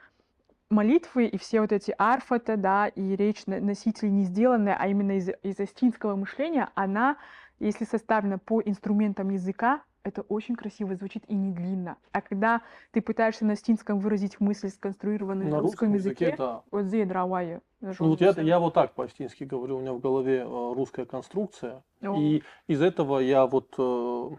[0.69, 5.29] молитвы и все вот эти арфаты, да, и речь носителей не сделанная, а именно из,
[5.43, 7.17] из астинского мышления, она,
[7.59, 11.97] если составлена по инструментам языка, это очень красиво звучит и не длинно.
[12.13, 16.63] А когда ты пытаешься на стинском выразить мысль, сконструированную на русском языке, языке да.
[16.71, 17.61] вот зедравая.
[17.81, 21.83] Ну, вот я, я вот так по-астински говорю, у меня в голове э, русская конструкция,
[22.01, 22.15] О.
[22.15, 24.29] и из этого я вот э,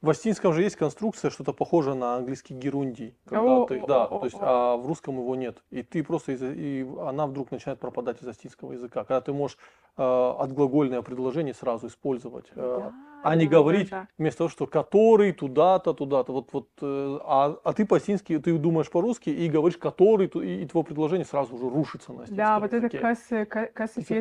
[0.00, 3.16] в астинском же есть конструкция, что-то похожее на английский герундий.
[3.24, 5.62] Когда о, ты, да, о, то есть, а в русском его нет.
[5.70, 9.04] И ты просто из, и она вдруг начинает пропадать из астинского языка.
[9.04, 9.58] Когда ты можешь
[9.96, 14.06] э, отглагольное предложение сразу использовать, э, да, а не говорить да.
[14.18, 16.32] вместо того, что который туда-то, туда-то.
[16.32, 20.66] Вот, вот, э, а, а ты по-астински, ты думаешь по-русски и говоришь который, и, и
[20.66, 23.28] твое предложение сразу уже рушится на Да, вот это касс,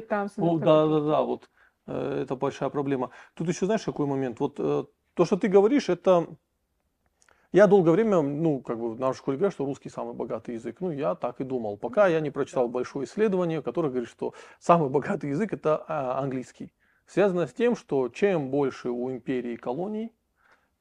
[0.08, 0.30] там.
[0.38, 1.50] Ну, да, да, да, вот
[1.86, 3.12] э, это большая проблема.
[3.36, 4.40] Тут еще знаешь какой момент?
[4.40, 4.86] Вот э,
[5.18, 6.28] то, что ты говоришь, это...
[7.52, 10.78] Я долгое время, ну, как бы в нашей школе говорят, что русский самый богатый язык.
[10.80, 14.90] Ну, я так и думал, пока я не прочитал большое исследование, которое говорит, что самый
[14.90, 16.72] богатый язык это а, английский.
[17.08, 20.14] Связано с тем, что чем больше у империи колоний,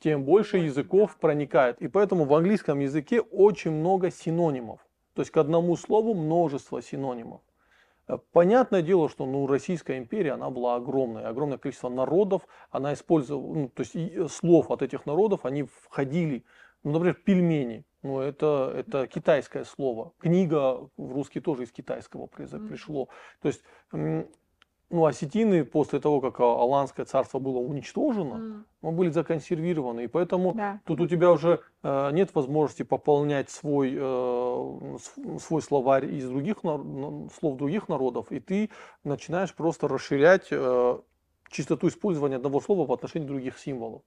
[0.01, 1.81] тем больше языков проникает.
[1.81, 4.81] И поэтому в английском языке очень много синонимов.
[5.15, 7.41] То есть к одному слову множество синонимов.
[8.33, 13.69] Понятное дело, что ну, Российская империя, она была огромная, огромное количество народов, она использовала, ну,
[13.69, 16.45] то есть э, слов от этих народов, они входили,
[16.85, 20.13] ну, например, пельмени, ну, это, это китайское слово.
[20.21, 23.09] Книга в русский тоже из китайского пришло.
[23.43, 23.63] То есть
[24.89, 28.93] ну, осетины после того, как Аланское царство было уничтожено, mm.
[28.93, 30.05] были законсервированы.
[30.05, 30.81] И поэтому да.
[30.85, 34.99] тут у тебя уже э, нет возможности пополнять свой, э,
[35.41, 38.31] свой словарь из других слов других народов.
[38.31, 38.71] И ты
[39.03, 40.99] начинаешь просто расширять э,
[41.51, 44.03] чистоту использования одного слова в отношении других символов.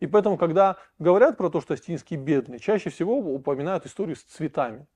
[0.00, 4.86] И поэтому, когда говорят про то, что астинский бедный, чаще всего упоминают историю с цветами.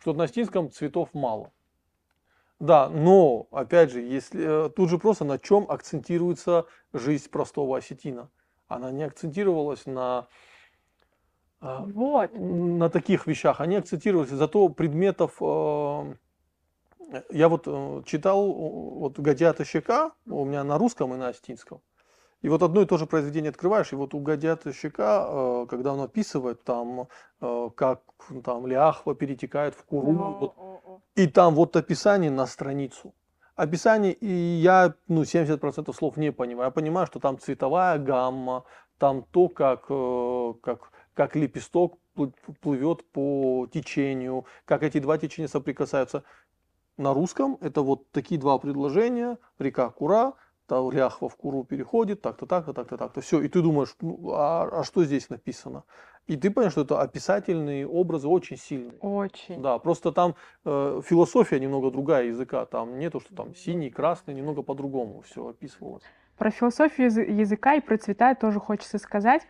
[0.00, 1.52] Что на астинском цветов мало.
[2.60, 8.30] Да, но, опять же, если э, тут же просто на чем акцентируется жизнь простого осетина.
[8.66, 10.26] Она не акцентировалась на,
[11.60, 12.32] э, вот.
[12.34, 15.36] на таких вещах, они акцентировались, зато предметов...
[15.40, 16.14] Э,
[17.30, 17.64] я вот
[18.04, 21.80] читал вот Гадята Щека, у меня на русском и на осетинском.
[22.42, 26.02] И вот одно и то же произведение открываешь, и вот у Гадята Щека, когда он
[26.02, 27.08] описывает там,
[27.40, 28.02] как
[28.44, 30.54] там Ляхва перетекает в Куру, вот,
[31.18, 33.12] и там вот описание на страницу.
[33.56, 34.28] Описание, и
[34.62, 36.68] я ну, 70% слов не понимаю.
[36.68, 38.64] Я понимаю, что там цветовая гамма,
[38.98, 41.98] там то, как, э, как, как лепесток
[42.60, 46.22] плывет по течению, как эти два течения соприкасаются.
[46.96, 50.34] На русском это вот такие два предложения, река Кура,
[50.66, 53.20] то ляхва в куру переходит, так-то, так-то, так-то, так-то.
[53.22, 55.82] Все, и ты думаешь, ну, а, а что здесь написано?
[56.28, 58.98] И ты понимаешь, что это описательные образы очень сильные.
[59.00, 59.62] Очень.
[59.62, 60.34] Да, просто там
[60.66, 62.66] э, философия немного другая языка.
[62.66, 66.02] Там нету, что там синий, красный, немного по-другому все описывалось.
[66.36, 69.46] Про философию языка и про цвета тоже хочется сказать.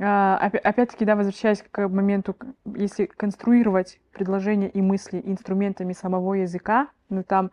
[0.00, 2.36] А, опять-таки, да, возвращаясь к моменту,
[2.76, 7.50] если конструировать предложения и мысли инструментами самого языка, ну там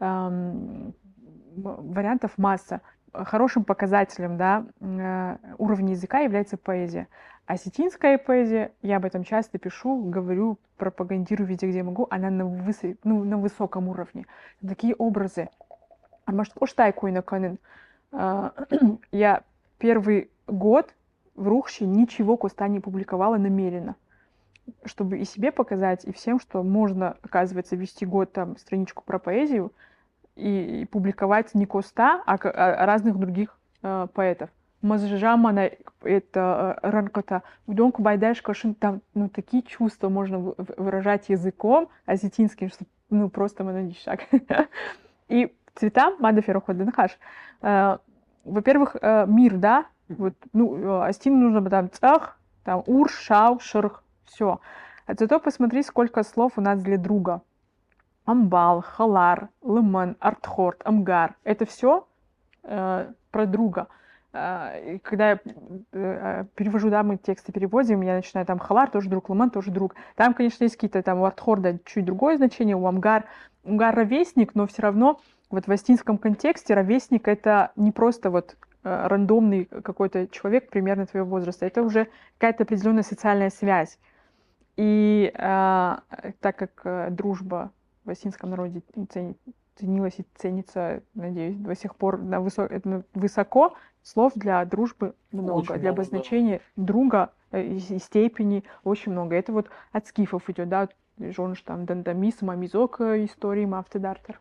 [0.00, 0.94] эм,
[1.56, 2.80] вариантов масса.
[3.24, 7.08] Хорошим показателем да, э, уровня языка является поэзия.
[7.46, 12.96] Осетинская поэзия, я об этом часто пишу, говорю, пропагандирую везде, где могу, она на, высо...
[13.04, 14.26] ну, на высоком уровне.
[14.66, 15.48] Такие образы.
[16.24, 17.12] А может, оштайку и
[19.12, 19.42] Я
[19.78, 20.94] первый год
[21.34, 23.94] в Рухще ничего Коста не публиковала намеренно
[24.84, 29.72] чтобы и себе показать, и всем, что можно, оказывается, вести год там страничку про поэзию
[30.36, 34.50] и, и публиковать не Коста, а, а разных других э, поэтов.
[34.82, 35.70] Мазжамана,
[36.02, 42.84] это э, ранкота, удонку байдаш кошин, там, ну, такие чувства можно выражать языком осетинским, что,
[43.10, 44.20] ну, просто монодишак.
[45.28, 46.76] И цвета Мада Ферохот
[47.62, 47.98] э,
[48.44, 54.60] Во-первых, э, мир, да, вот, ну, Астин нужно там цах, там ур, шау, шерх, все.
[55.06, 57.42] А зато посмотри, сколько слов у нас для друга.
[58.26, 61.36] Амбал, халар, лыман, артхорт, амгар.
[61.44, 62.06] Это все
[62.64, 63.86] э, про друга.
[64.32, 65.40] Э, когда я
[65.92, 69.94] э, перевожу, да, мы тексты переводим, я начинаю там халар, тоже друг, лыман, тоже друг.
[70.16, 73.26] Там, конечно, есть какие-то там у артхорда чуть другое значение, у амгар.
[73.64, 79.06] Амгар ровесник, но все равно вот в астинском контексте ровесник это не просто вот э,
[79.06, 82.08] рандомный какой-то человек примерно твоего возраста, это уже
[82.38, 83.98] какая-то определенная социальная связь.
[84.76, 85.96] И э,
[86.40, 87.70] так как э, дружба
[88.06, 88.82] в осинском народе
[89.74, 92.70] ценилась и ценится, надеюсь, до сих пор на высо
[93.12, 96.84] высоко, слов для дружбы много, очень для обозначения да.
[96.84, 99.34] друга э, и, степени очень много.
[99.34, 100.88] Это вот от скифов идет, да,
[101.18, 104.40] Жонш там Дандамис, Мамизок истории Мафтедартер.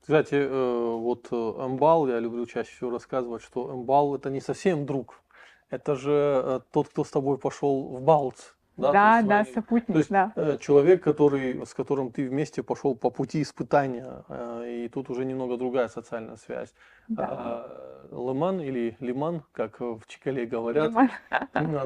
[0.00, 5.22] Кстати, э, вот Эмбал, я люблю чаще всего рассказывать, что Эмбал это не совсем друг.
[5.68, 10.10] Это же тот, кто с тобой пошел в Балц да, да, да сопутник, то есть,
[10.10, 10.32] да.
[10.36, 15.24] Э, человек, который, с которым ты вместе пошел по пути испытания, э, и тут уже
[15.24, 16.72] немного другая социальная связь.
[17.08, 17.28] Да.
[17.30, 20.90] А, Лиман или Лиман, как в Чикале говорят.
[20.90, 21.10] Лиман.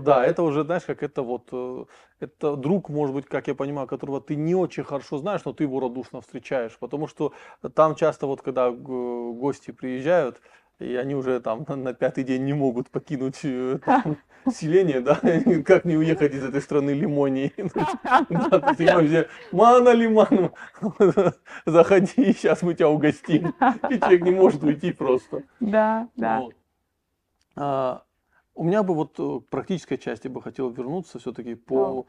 [0.03, 1.85] Да, это уже, знаешь, как это вот, э,
[2.21, 5.65] это друг, может быть, как я понимаю, которого ты не очень хорошо знаешь, но ты
[5.65, 7.33] его радушно встречаешь, потому что
[7.75, 10.41] там часто вот, когда гости приезжают,
[10.79, 14.17] и они уже там на пятый день не могут покинуть э, там,
[14.53, 15.21] селение, да,
[15.65, 17.53] как не уехать из этой страны лимонии.
[19.53, 20.53] Мана лиман,
[21.67, 23.55] заходи, сейчас мы тебя угостим.
[23.91, 25.43] И человек не может уйти просто.
[25.61, 26.43] Да, да.
[27.55, 28.03] А,
[28.55, 32.07] у меня бы вот э, к практической части бы хотел вернуться все-таки по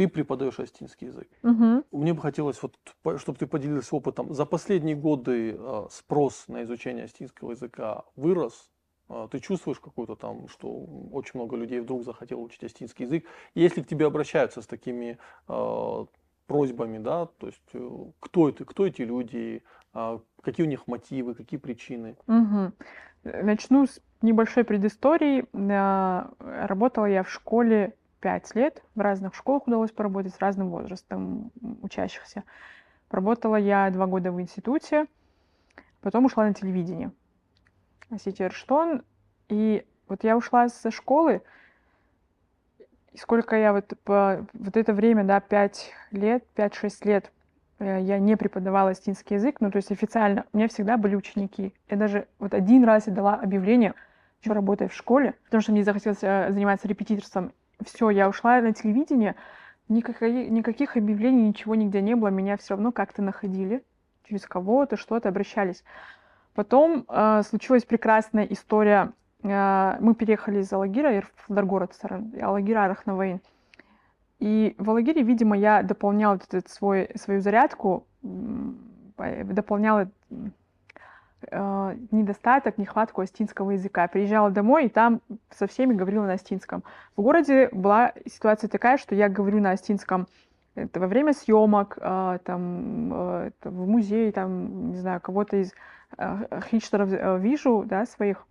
[0.00, 1.28] ты преподаешь астинский язык.
[1.42, 1.84] Угу.
[1.92, 2.74] Мне бы хотелось, вот,
[3.18, 4.32] чтобы ты поделилась опытом.
[4.32, 8.70] За последние годы э, спрос на изучение астинского языка вырос.
[9.10, 10.68] Э, ты чувствуешь какую-то там, что
[11.12, 13.26] очень много людей вдруг захотело учить астинский язык.
[13.54, 16.06] Если к тебе обращаются с такими э,
[16.46, 17.90] просьбами, да, то есть э,
[18.20, 22.16] кто это, кто эти люди, э, какие у них мотивы, какие причины?
[22.26, 22.72] Угу.
[23.24, 25.44] Начну с небольшой предыстории.
[26.38, 28.82] Работала я в школе пять лет.
[28.94, 31.50] В разных школах удалось поработать с разным возрастом
[31.82, 32.44] учащихся.
[33.10, 35.06] Работала я два года в институте,
[36.00, 37.10] потом ушла на телевидение.
[38.18, 39.02] Сетерштон.
[39.48, 41.42] И вот я ушла со школы,
[43.12, 47.32] и сколько я вот по вот это время, да, пять лет, пять-шесть лет
[47.80, 51.74] э, я не преподавала астинский язык, ну, то есть официально, у меня всегда были ученики.
[51.88, 53.94] Я даже вот один раз я дала объявление,
[54.40, 57.52] что работаю в школе, потому что мне захотелось э, заниматься репетиторством
[57.84, 59.36] все, я ушла на телевидение,
[59.88, 63.84] никаких, никаких объявлений, ничего нигде не было, меня все равно как-то находили,
[64.24, 65.84] через кого-то, что-то обращались.
[66.54, 69.12] Потом э, случилась прекрасная история.
[69.42, 71.92] Э, мы переехали из Алагира в Даргород,
[72.40, 73.40] Алагира Арахнавейн.
[74.38, 80.10] И в Алагире, видимо, я дополняла этот свой, свою зарядку, дополняла
[81.42, 84.08] э, недостаток, нехватку астинского языка.
[84.08, 85.20] Приезжала домой и там
[85.50, 86.84] со всеми говорила на астинском.
[87.16, 90.26] В городе была ситуация такая, что я говорю на астинском
[90.74, 95.72] это во время съемок, э, там, э, в музее, там, не знаю, кого-то из
[96.16, 98.46] э, хичтеров э, вижу, да, своих,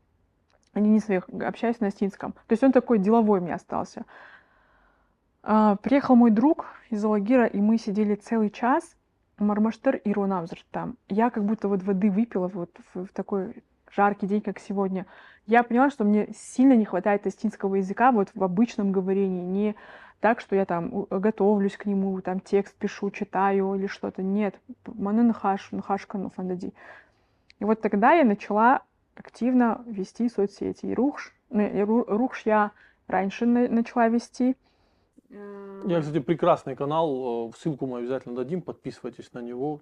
[0.73, 2.33] они не своих, общаюсь на астинском.
[2.33, 4.05] То есть он такой деловой мне остался.
[5.43, 8.95] Э, приехал мой друг из Алагира, и мы сидели целый час
[9.39, 10.97] Мармаштыр и Ронамзр там.
[11.07, 13.63] Я как будто вот воды выпила вот в, в такой
[13.95, 15.05] жаркий день, как сегодня.
[15.45, 19.75] Я поняла, что мне сильно не хватает астинского языка вот в обычном говорении, не
[20.19, 24.21] так, что я там готовлюсь к нему, там текст пишу, читаю или что-то.
[24.21, 26.73] Нет, маны нахаш, нахашкану фандади.
[27.59, 28.83] И вот тогда я начала
[29.15, 30.87] активно вести соцсети.
[30.87, 32.71] И Рухш, ну, Рухш я
[33.07, 34.55] раньше начала вести.
[35.29, 39.81] Я, кстати, прекрасный канал, э, ссылку мы обязательно дадим, подписывайтесь на него.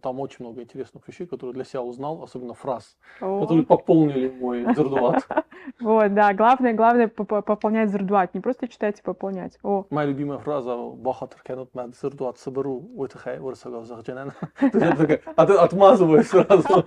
[0.00, 3.40] Там очень много интересных вещей, которые для себя узнал, особенно фраз, О.
[3.40, 5.26] которые пополнили мой зердуат.
[5.80, 9.58] Вот, да, главное, главное пополнять зердуат, не просто читать и пополнять.
[9.62, 9.86] О.
[9.88, 14.32] Моя любимая фраза «Бахатр кенут мад зердуат соберу, уйтахай урсагав захджанен».
[15.36, 16.84] Отмазываю сразу.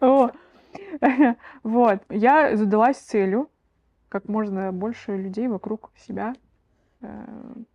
[1.62, 3.48] Вот, я задалась целью
[4.08, 6.34] как можно больше людей вокруг себя
[7.00, 7.24] э,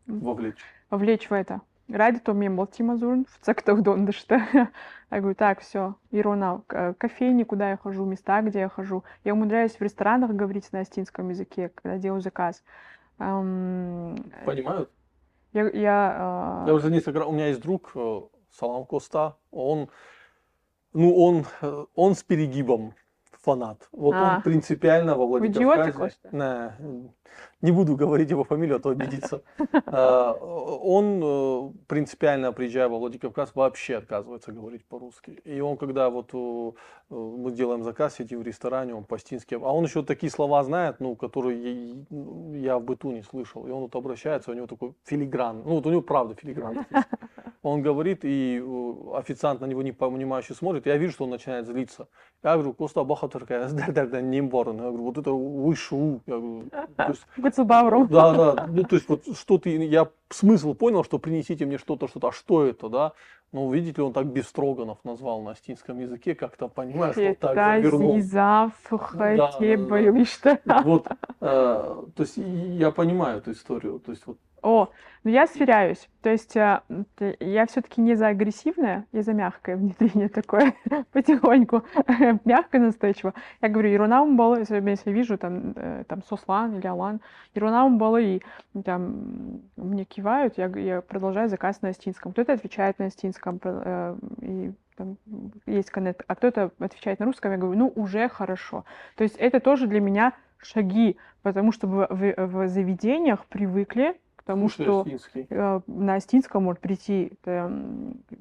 [0.07, 0.63] вовлечь.
[0.89, 4.41] вовлечь в это ради был Тимазурн в цектах дондышты.
[5.11, 6.63] Я говорю, так, все, Ирона,
[6.97, 9.03] кофейни, куда я хожу, места, где я хожу.
[9.23, 12.63] Я умудряюсь в ресторанах говорить на астинском языке, когда делаю заказ.
[13.17, 14.89] Понимают?
[15.51, 16.67] Я, я, uh...
[16.67, 19.87] я уже несколько у меня есть друг, э, Салам Коста, он,
[20.93, 22.95] ну, он, э, он с перегибом
[23.43, 23.87] фанат.
[23.91, 24.35] Вот а.
[24.35, 26.15] он принципиально во Владикавказе.
[26.31, 27.11] Не,
[27.61, 29.41] не буду говорить его фамилию, а то обидится.
[29.85, 30.33] А,
[30.81, 35.31] он э, принципиально, приезжая во Владикавказ, вообще отказывается говорить по-русски.
[35.45, 36.71] И он, когда вот э,
[37.09, 41.15] мы делаем заказ, сидим в ресторане, он по-стински, а он еще такие слова знает, ну,
[41.15, 42.05] которые
[42.53, 43.67] я в быту не слышал.
[43.67, 46.85] И он вот обращается, у него такой филигран, ну, вот у него правда филигран.
[47.63, 51.65] Он говорит, и э, официант на него не понимающе смотрит, я вижу, что он начинает
[51.65, 52.09] злиться.
[52.43, 54.41] Я говорю, Коста Бахатурка, не
[54.83, 57.25] Я говорю, вот это выше Я говорю, то есть.
[58.09, 58.67] Да, да.
[58.67, 62.31] Ну, то есть, вот что ты, я смысл понял, что принесите мне что-то, что-то, а
[62.31, 63.13] что это, да?
[63.51, 67.55] Ну, видите ли, он так без строганов назвал на астинском языке, как-то понимаешь, что так
[67.55, 67.77] да,
[70.65, 70.81] да.
[70.81, 74.89] Вот, э, то есть я понимаю эту историю, то есть вот о,
[75.23, 76.09] ну я сверяюсь.
[76.21, 76.81] То есть э,
[77.39, 80.73] я все-таки не за агрессивное, я за мягкое внедрение такое,
[81.11, 81.83] потихоньку,
[82.45, 83.33] мягко, настойчиво.
[83.61, 87.21] Я говорю, Ирунаум было, если я вижу там, э, там Сослан или Алан,
[87.53, 88.41] Ирунаум было, и
[88.83, 92.31] там мне кивают, я, я продолжаю заказ на астинском.
[92.31, 95.17] Кто-то отвечает на астинском, э, и там
[95.65, 98.85] есть коннект, а кто-то отвечает на русском, я говорю, ну, уже хорошо.
[99.15, 104.15] То есть это тоже для меня шаги, потому что в, в, в заведениях привыкли
[104.45, 105.47] Потому что Остинский.
[105.49, 107.71] Э, на Остинском может прийти это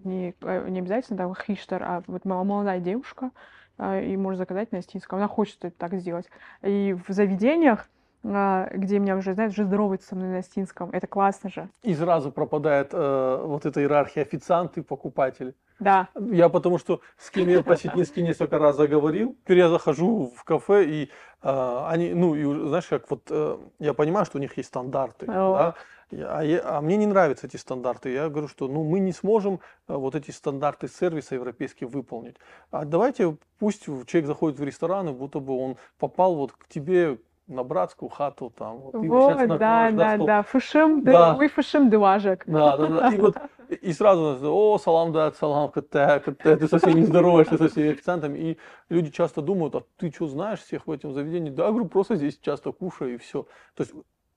[0.04, 3.30] не, э, не обязательно там хиштар, а вот молодая девушка,
[3.78, 5.18] э, и может заказать на Остинском.
[5.18, 6.28] Она хочет это так сделать.
[6.62, 7.88] И в заведениях
[8.24, 10.90] где меня уже, знаешь, уже здороваются со мной на Остинском.
[10.92, 11.68] Это классно же.
[11.82, 15.54] И сразу пропадает э, вот эта иерархия официант и покупатель.
[15.80, 16.08] Да.
[16.14, 19.36] Я потому что с кем я по Ситнински несколько раз заговорил.
[19.42, 21.10] Теперь я захожу в кафе, и
[21.42, 25.26] э, они, ну, и знаешь, как вот э, я понимаю, что у них есть стандарты,
[25.26, 25.56] О.
[25.56, 25.74] да,
[26.12, 28.12] а, я, а мне не нравятся эти стандарты.
[28.12, 32.36] Я говорю, что ну, мы не сможем э, вот эти стандарты сервиса европейские выполнить.
[32.70, 37.18] А давайте пусть человек заходит в ресторан, и будто бы он попал вот к тебе
[37.46, 38.78] на братскую хату там.
[38.78, 41.34] Вот, вот да, да, да, да, фушим, да.
[41.34, 42.44] вы фушим дважек.
[42.46, 43.08] Да, да, да.
[43.14, 43.36] И вот
[43.80, 45.88] и сразу, о, салам, да, салам, кт,
[46.24, 48.38] кт, ты совсем не здороваешься со всеми официантами.
[48.38, 48.58] И
[48.90, 51.50] люди часто думают, а ты что знаешь всех в этом заведении?
[51.50, 53.44] Да, говорю, просто здесь часто кушаю и все.
[53.74, 53.92] То есть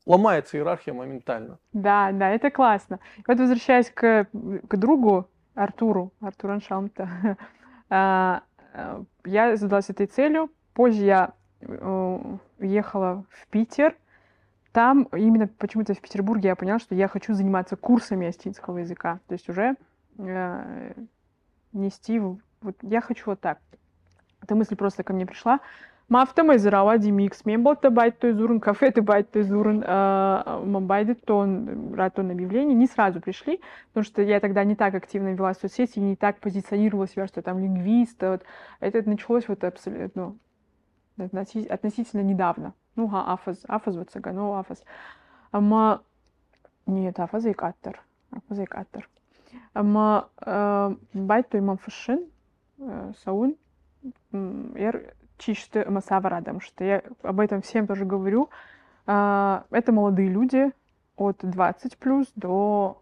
[0.06, 1.58] ломается иерархия моментально.
[1.74, 3.00] Да, да, это классно.
[3.28, 4.28] Вот возвращаясь к,
[4.68, 7.38] к другу Артуру, Артуру Аншалмта,
[7.90, 8.44] а,
[8.74, 10.52] а, я задалась этой целью.
[10.74, 12.20] Позже я э,
[12.60, 13.96] ехала в Питер.
[14.74, 19.20] Там именно почему-то в Петербурге я поняла, что я хочу заниматься курсами астинского языка.
[19.28, 19.76] То есть уже
[20.18, 20.94] э,
[21.72, 22.20] нести...
[22.20, 23.60] Вот я хочу вот так.
[24.42, 25.62] Эта мысль просто ко мне пришла.
[26.08, 27.46] Мафтама изырауа демикс.
[27.46, 32.76] Мен болта байт той зурын, кафе ты байт той зурын, э, мамбайды тон, ратон объявление.
[32.76, 37.08] Не сразу пришли, потому что я тогда не так активно вела соцсети, не так позиционировала
[37.08, 38.22] себя, что там лингвист.
[38.22, 38.44] Вот.
[38.82, 40.36] Это началось вот абсолютно
[41.18, 41.30] ну,
[41.70, 42.74] относительно недавно.
[42.96, 44.84] Ну, га, афаз, афаз вот сага, ну, афаз.
[45.52, 46.04] Ама,
[46.86, 48.00] нет, афаз икаттыр,
[48.32, 49.10] афаз икаттыр.
[49.74, 52.26] Ама, э, байт той мамфышын,
[52.78, 53.56] э, саун,
[54.32, 54.94] я
[55.38, 58.50] чисто масаварадам, что я об этом всем тоже говорю.
[59.06, 60.72] А, это молодые люди
[61.16, 63.02] от 20 плюс до,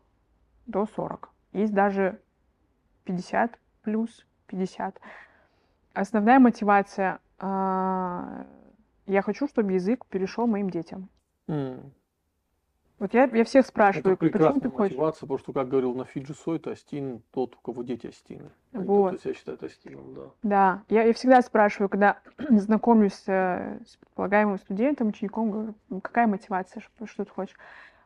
[0.65, 1.29] до 40.
[1.53, 2.19] Есть даже
[3.05, 4.99] 50 плюс 50.
[5.93, 8.45] Основная мотивация а,
[9.05, 11.09] я хочу, чтобы язык перешел моим детям.
[13.03, 14.95] Вот я, я всех спрашиваю, Это почему прекрасная ты хочешь?
[14.95, 18.49] мотивация, потому что, как говорил на Фиджи Сойт, Астин тот, у кого дети Астины.
[18.71, 19.11] Вот.
[19.11, 20.21] тот, кто себя считает Астином, да.
[20.41, 26.27] Да, я, я всегда спрашиваю, когда знакомлюсь э, с предполагаемым студентом, учеником, говорю, «Ну, какая
[26.27, 27.57] мотивация, что, что ты хочешь?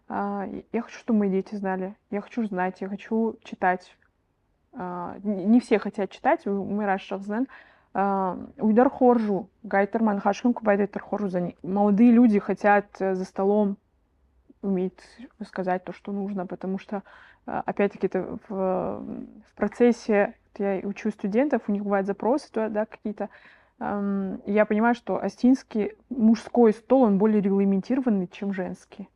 [0.09, 3.95] А, я хочу, чтобы мои дети знали, я хочу знать, я хочу читать.
[4.73, 7.45] А, не все хотят читать, у Мираж Шахзен.
[7.93, 11.29] Уйдар Хоржу, Гайтерман, Хашкин Кубайдайтер Хоржу.
[11.29, 13.77] за ни- Молодые люди хотят э, за столом
[14.61, 14.99] уметь
[15.45, 17.03] сказать то, что нужно, потому что,
[17.45, 23.29] а, опять-таки, это в, в процессе, я учу студентов, у них бывают запросы да, какие-то,
[23.79, 29.07] и я понимаю, что астинский мужской стол, он более регламентированный, чем женский.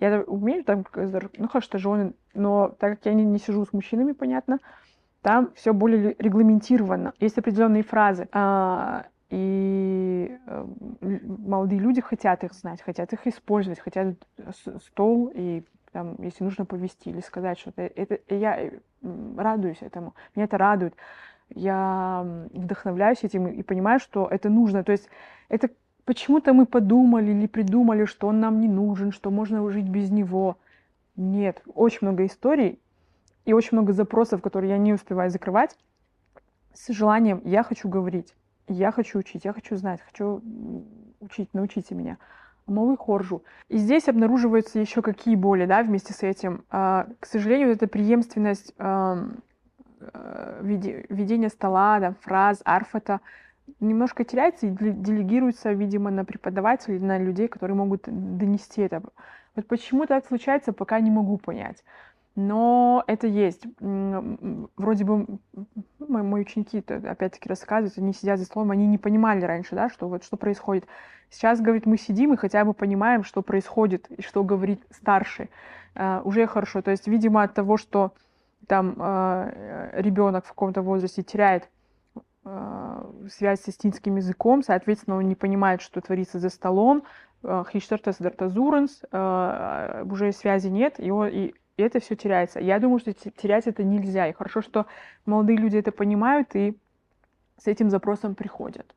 [0.00, 0.84] Я умею там,
[1.36, 4.58] ну хорошо, что жены, но так как я не, не сижу с мужчинами, понятно,
[5.22, 7.12] там все более регламентировано.
[7.20, 8.28] Есть определенные фразы.
[8.32, 10.66] а, и э,
[11.00, 16.44] л- молодые люди хотят их знать, хотят их использовать, хотят с- стол и там, если
[16.44, 17.82] нужно повести или сказать что-то.
[17.82, 18.70] Это, я э,
[19.36, 20.14] радуюсь этому.
[20.34, 20.94] Меня это радует.
[21.50, 24.84] Я вдохновляюсь этим и понимаю, что это нужно.
[24.84, 25.08] То есть
[25.48, 25.70] это
[26.04, 30.58] почему-то мы подумали или придумали, что он нам не нужен, что можно жить без него.
[31.16, 32.80] Нет, очень много историй
[33.44, 35.76] и очень много запросов, которые я не успеваю закрывать,
[36.74, 38.34] с желанием «я хочу говорить,
[38.72, 40.42] я хочу учить, я хочу знать, хочу
[41.20, 42.18] учить, научите меня».
[42.66, 43.42] Малый хоржу.
[43.68, 46.64] И здесь обнаруживаются еще какие боли, да, вместе с этим.
[46.70, 53.20] А, К сожалению, вот эта преемственность э, ведения стола, да, фраз, арфата
[53.80, 59.02] немножко теряется и дел- делегируется, видимо, на преподавателей, на людей, которые могут донести это.
[59.54, 61.82] Вот почему так случается, пока не могу понять.
[62.40, 63.66] Но это есть.
[63.80, 65.26] Вроде бы
[65.98, 70.06] мои, мои ученики, опять-таки рассказывают, они сидят за столом, они не понимали раньше, да, что
[70.06, 70.86] вот что происходит.
[71.30, 75.50] Сейчас, говорит, мы сидим и хотя бы понимаем, что происходит и что говорит старший.
[75.96, 76.80] А, уже хорошо.
[76.80, 78.12] То есть, видимо, от того, что
[78.68, 81.68] там ребенок в каком-то возрасте теряет
[82.44, 87.02] а, связь с эстинским языком, соответственно, он не понимает, что творится за столом,
[87.42, 92.60] Хриштертас Дартазуренс, уже связи нет, и, он- и это все теряется.
[92.60, 94.86] Я думаю, что те- терять это нельзя, и хорошо, что
[95.26, 96.76] молодые люди это понимают и
[97.58, 98.94] с этим запросом приходят.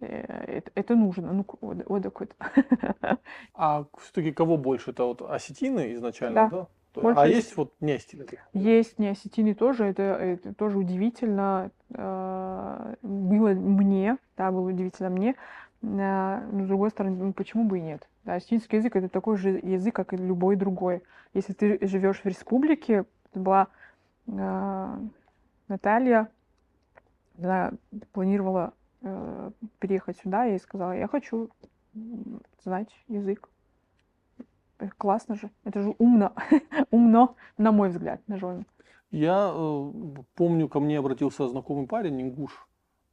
[0.00, 1.32] Э, Это, это нужно.
[1.32, 2.28] Ну, вот, вот такой.
[3.54, 4.90] А все-таки кого больше?
[4.90, 6.48] Это вот осетины изначально, Да.
[6.50, 6.66] да?
[7.02, 8.26] Больше А ос- есть вот не осетины?
[8.52, 15.34] Есть неосетины тоже, это, это тоже удивительно э, было мне, да, было удивительно мне,
[15.84, 18.08] но с другой стороны, ну, почему бы и нет?
[18.24, 21.02] Да, осетинский язык это такой же язык, как и любой другой.
[21.34, 23.04] Если ты живешь в республике,
[23.34, 23.68] была
[24.26, 24.98] э,
[25.68, 26.30] Наталья,
[27.38, 27.72] она
[28.12, 28.72] планировала
[29.02, 31.50] э, переехать сюда, ей сказала, я хочу
[32.62, 33.48] знать язык.
[34.96, 36.32] Классно же, это же умно,
[36.90, 38.64] умно, на мой взгляд, на жену.
[39.10, 39.92] Я э,
[40.34, 42.66] помню, ко мне обратился знакомый парень, ингуш,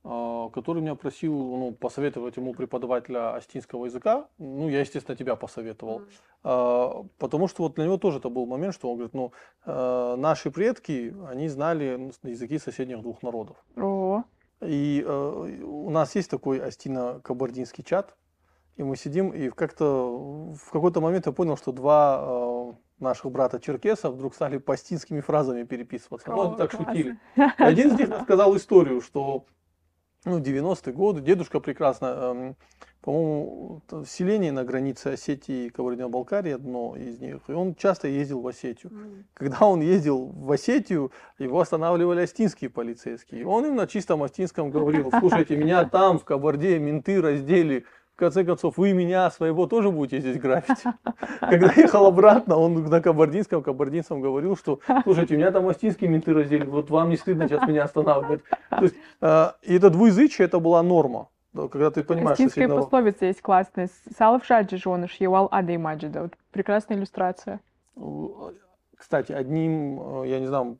[0.03, 4.27] который меня просил ну, посоветовать ему преподавателя астинского языка.
[4.39, 6.03] Ну, я, естественно, тебя посоветовал.
[6.43, 9.31] А, Потому что вот для него тоже это был момент, что он говорит, ну,
[9.65, 13.57] э, наши предки, они знали языки соседних двух народов.
[13.77, 14.23] О,
[14.61, 18.15] И э, у нас есть такой астино-кабардинский чат,
[18.77, 23.59] и мы сидим, и как-то в какой-то момент я понял, что два э, наших брата
[23.59, 26.31] черкеса вдруг стали пастинскими фразами переписываться.
[26.31, 26.87] Ну, они так классно.
[26.87, 27.19] шутили.
[27.57, 29.45] Один из них рассказал историю, что
[30.25, 32.55] ну, 90-е годы, дедушка прекрасно, эм,
[33.01, 38.41] по-моему, т- селение на границе Осетии и Кабардино-Балкарии одно из них, и он часто ездил
[38.41, 38.91] в Осетию.
[39.33, 43.41] Когда он ездил в Осетию, его останавливали астинские полицейские.
[43.41, 47.85] И он им на чистом астинском говорил, слушайте, меня там, в Кабарде, менты раздели.
[48.15, 50.77] В конце концов, вы меня своего тоже будете здесь графить.
[51.39, 56.65] Когда ехал обратно, он на кабардинском, кабардинцам говорил, что, слушайте, меня там астинские менты раздели,
[56.65, 58.41] вот вам не стыдно сейчас меня останавливать.
[58.69, 61.29] То есть, э, и это двуязычие, это была норма.
[61.53, 63.89] Да, Когда ты понимаешь, что Астинская сильно- пословица есть классная.
[64.15, 66.21] Салов шаджи женыш, евал ады маджида.
[66.23, 67.59] Вот прекрасная иллюстрация.
[68.95, 70.77] Кстати, одним, э, я не знаю,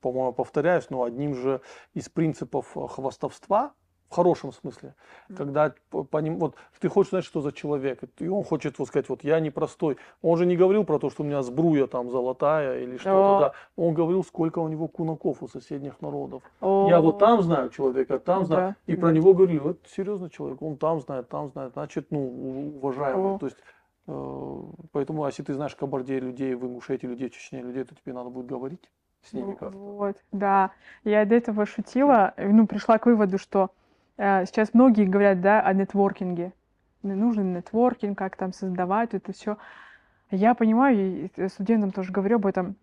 [0.00, 1.60] по-моему, повторяюсь, но одним же
[1.92, 3.72] из принципов э, хвастовства,
[4.10, 4.94] в хорошем смысле,
[5.36, 8.88] когда п- по ним, вот ты хочешь знать, что за человек, и он хочет вот
[8.88, 9.96] сказать, вот я непростой.
[10.22, 13.40] Он же не говорил про то, что у меня сбруя там золотая или что-то, О.
[13.40, 13.52] да.
[13.76, 16.42] Он говорил, сколько у него кунаков у соседних народов.
[16.60, 18.76] Я вот там знаю человека, там знаю.
[18.86, 19.12] Да, И про да.
[19.14, 23.34] него говорили, вот серьезный человек, он там знает, там знает, значит, ну, уважаемый.
[23.34, 23.38] О.
[23.38, 23.58] То есть,
[24.06, 24.60] э,
[24.92, 28.30] поэтому, а если ты знаешь Кабарде людей, в Ингушетии людей, Чечне людей, то тебе надо
[28.30, 28.90] будет говорить
[29.22, 29.76] с ними В- как-то.
[29.78, 30.70] Вот, да.
[31.04, 33.70] Я до этого шутила, ну, пришла к выводу, что
[34.16, 36.52] сейчас многие говорят, да, о нетворкинге.
[37.02, 39.58] Ну, Нужен нетворкинг, как там создавать это все.
[40.30, 42.76] Я понимаю, и э, студентам тоже говорю об этом.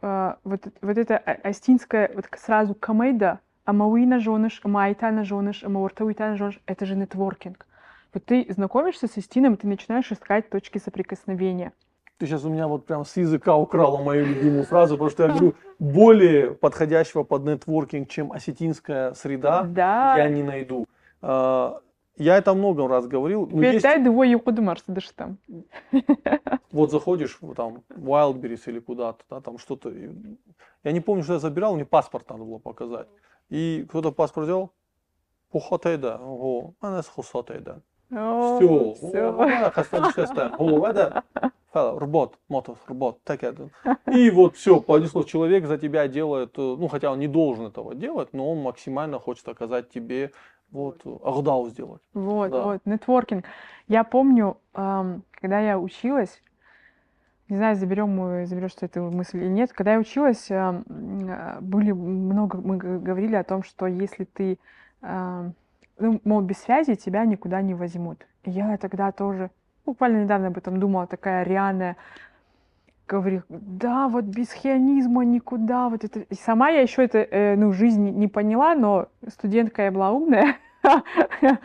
[0.00, 6.60] А, вот, вот это а- астинское, вот сразу камейда, амауина жоныш, амаитана жоныш, амауртауитана жоныш,
[6.66, 7.66] это же нетворкинг.
[8.14, 11.72] Вот ты знакомишься с Астином, и ты начинаешь искать точки соприкосновения.
[12.18, 15.28] Ты сейчас у меня вот прям с языка украла мою любимую фразу, потому что я
[15.28, 20.16] говорю, более подходящего под нетворкинг, чем осетинская среда, Да.
[20.18, 20.86] я не найду.
[21.22, 21.80] А,
[22.16, 23.46] Я это много раз говорил.
[23.46, 25.38] Передай двое юкудумар, сидишь там.
[26.72, 29.88] вот заходишь в там Wildberries или куда-то, да, там что-то.
[30.82, 33.06] Я не помню, что я забирал, мне паспорт надо было показать.
[33.48, 34.72] И кто-то паспорт взял,
[35.52, 37.80] Пухотейда, ого, она с Хусотейда.
[38.10, 39.32] Все, всё.
[41.74, 43.68] Работ, мотос, работ, так это.
[44.10, 47.94] И вот все, понесло, человек за тебя делает, э, ну хотя он не должен этого
[47.94, 50.32] делать, но он максимально хочет оказать тебе
[50.70, 52.00] вот агдау сделать.
[52.14, 52.62] Вот, Да.
[52.64, 53.44] вот, нетворкинг.
[53.86, 56.42] Я помню, когда я училась,
[57.48, 60.82] не знаю, заберем мы, заберешь ты эту мысль или нет, когда я училась, а,
[61.60, 64.58] были много, мы говорили о том, что если ты,
[65.98, 68.26] ну, мол, без связи тебя никуда не возьмут.
[68.44, 69.50] И я тогда тоже,
[69.86, 71.96] буквально недавно об этом думала, такая реальная,
[73.06, 76.20] говорю, да, вот без хионизма никуда, вот это.
[76.20, 80.56] И сама я еще это, э, ну, жизнь не- поняла, но студентка я была умная,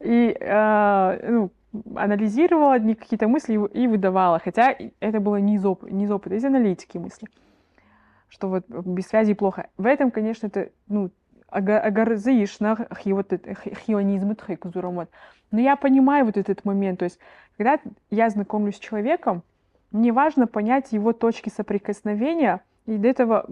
[0.00, 1.50] и э, ну,
[1.96, 6.10] анализировала какие-то мысли и вы- и выдавала, хотя это было не из, оп- не из
[6.10, 7.28] опыта, из аналитики мысли,
[8.28, 9.68] что вот без связи плохо.
[9.76, 11.10] В этом, конечно, это, ну,
[11.48, 15.10] ага- агарзаишна хи- вот это- хи- хионизм кузурамот.
[15.50, 17.18] Но я понимаю вот этот момент, то есть,
[17.56, 17.78] когда
[18.10, 19.42] я знакомлюсь с человеком,
[19.92, 23.46] мне важно понять его точки соприкосновения, и до этого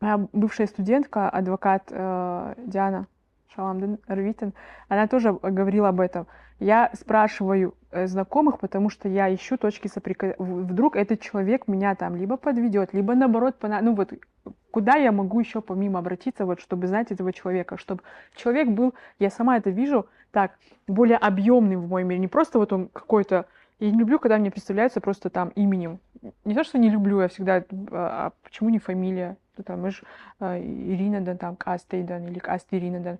[0.00, 3.06] моя бывшая студентка, адвокат э, Диана
[3.54, 4.52] Шаламден Рвитин,
[4.88, 6.26] она тоже говорила об этом.
[6.60, 10.64] Я спрашиваю э, знакомых, потому что я ищу точки соприкосновения.
[10.64, 14.12] Вдруг этот человек меня там либо подведет, либо наоборот, пона- ну вот
[14.70, 18.02] куда я могу еще помимо обратиться, вот чтобы знать этого человека, чтобы
[18.34, 20.52] человек был, я сама это вижу, так,
[20.86, 23.46] более объемный в моем мире, не просто вот он какой-то,
[23.78, 26.00] я не люблю, когда мне представляются просто там именем.
[26.44, 29.36] Не то, что не люблю, я всегда, а а почему не фамилия?
[29.56, 30.02] Ну, там, мы ж,
[30.40, 33.18] а, Ирина, да, там, Кастейдан или Каст Ирина, да.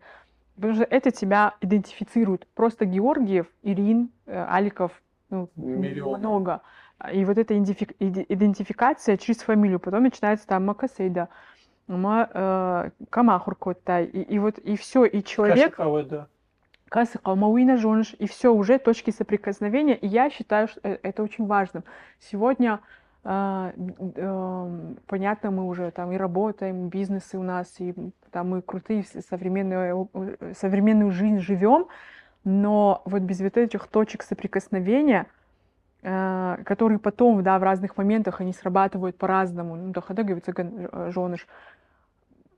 [0.57, 2.47] Потому что это тебя идентифицирует.
[2.55, 4.93] Просто Георгиев, Ирин, э, Аликов,
[5.31, 6.19] ну, Миллионы.
[6.19, 6.61] много.
[7.13, 9.81] И вот эта идентифи- иде- идентификация через фамилию.
[9.81, 11.29] Потом начинается там Макасейда,
[11.89, 14.05] Ма, э, Камахуркотай.
[14.05, 15.57] И, и вот, и все, и человек...
[16.09, 16.29] да.
[16.89, 19.97] Касы Калмауина Жоныш, и все, уже точки соприкосновения.
[19.97, 21.83] И я считаю, что э- это очень важным.
[22.21, 22.79] Сегодня,
[25.07, 27.95] понятно, мы уже там и работаем, бизнесы у нас, и
[28.31, 31.87] там мы крутые, современную, э, современную жизнь живем,
[32.45, 35.27] но вот без вот этих точек соприкосновения,
[36.03, 39.77] э, которые потом, да, в разных моментах они срабатывают по-разному.
[39.77, 40.53] Ну, дохода, говорится.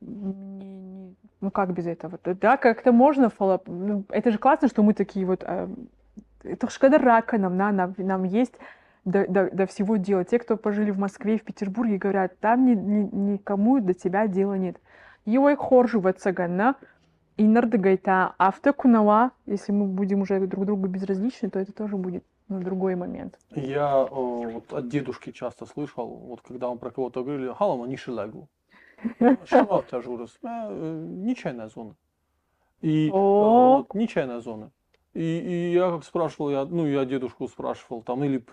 [0.00, 2.18] Не- не- ну как без этого?
[2.24, 3.30] Да, Да, как-то можно
[3.66, 5.44] ну, это же классно, что мы такие вот...
[5.46, 5.68] э,
[6.42, 8.54] это ж когда рака нам, на, нам, нам есть
[9.06, 10.24] до, до- до всего дела.
[10.24, 14.26] Те, кто пожили в Москве и в Петербурге, говорят, там ни, ни- никому до тебя
[14.26, 14.76] дела нет.
[15.24, 16.74] Его хоржу в цагана,
[17.36, 22.60] и нардагайта автокунава, если мы будем уже друг другу безразличны, то это тоже будет ну,
[22.60, 23.38] другой момент.
[23.50, 27.96] Я э, вот от дедушки часто слышал, вот когда он про кого-то говорили, халама не
[27.96, 28.48] шилегу.
[29.44, 30.38] Что тяжурус?
[30.42, 31.94] Нечаянная зона.
[32.80, 34.70] И э, вот нечаянная зона.
[35.16, 38.44] И, и я как спрашивал, я, ну я дедушку спрашивал, там, или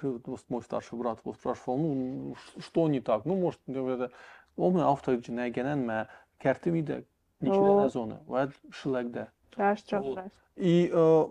[0.47, 3.26] мой старший брат его спрашивал, ну что не так?
[3.26, 4.11] Ну может, это,
[4.55, 4.80] он
[6.38, 7.03] карты виде
[7.41, 7.89] нечаянная О.
[7.89, 8.22] зона.
[8.28, 9.28] Вот шилегде.
[9.57, 10.16] Да, что, Вот.
[10.16, 10.26] да.
[10.55, 11.26] И э,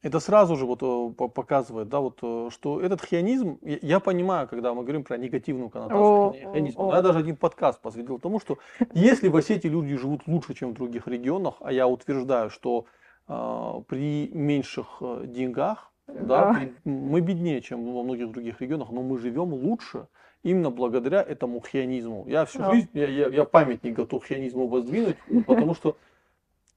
[0.00, 4.00] это сразу же вот э, по- показывает, да, вот, э, что этот хионизм, я, я
[4.00, 7.02] понимаю, когда мы говорим про негативную коннотацию хионизма, о.
[7.02, 8.56] даже один подкаст посвятил тому, что
[8.94, 12.86] если в Осетии люди живут лучше, чем в других регионах, а я утверждаю, что
[13.26, 16.54] при меньших э, деньгах, да, Да.
[16.54, 20.08] при- мы беднее, чем во многих других регионах, но мы живем лучше
[20.42, 22.24] именно благодаря этому хионизму.
[22.28, 22.72] Я всю Да.
[22.72, 25.16] жизнь, я, я- я памятник готов хионизму воздвинуть,
[25.46, 25.96] потому что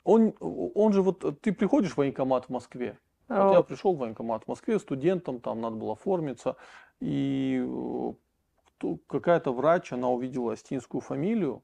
[0.04, 4.44] он, он же вот, ты приходишь в военкомат в Москве, вот я пришел в военкомат
[4.46, 6.56] в Москве студентом, там надо было оформиться,
[7.02, 7.62] и
[8.82, 11.62] э, какая-то врач, она увидела астинскую фамилию,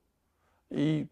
[0.73, 1.07] и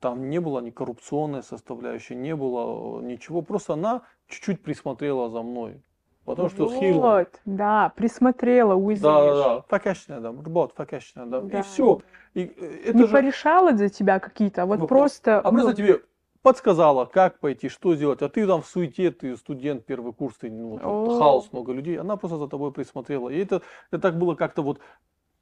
[0.00, 5.42] там не было ни коррупционной составляющей, не было э, ничего, просто она чуть-чуть присмотрела за
[5.42, 5.80] мной.
[6.24, 7.00] Потому что хил.
[7.00, 9.02] Вот, да, присмотрела, Да, уйдешь.
[9.02, 9.64] да, да.
[9.68, 11.38] Факешная, да, работа, факешная, да.
[11.38, 11.62] И Да.
[11.62, 12.00] все.
[12.34, 13.12] И э, это Не же...
[13.12, 15.00] порешала за тебя какие-то, а вот Вопрос.
[15.00, 15.38] просто...
[15.40, 16.00] А просто ну, тебе
[16.42, 18.22] подсказала, как пойти, что сделать.
[18.22, 21.98] А ты там в суете, ты студент, первый курс, ты, ну, вот, хаос, много людей.
[21.98, 23.28] Она просто за тобой присмотрела.
[23.28, 24.80] И это, это так было как-то вот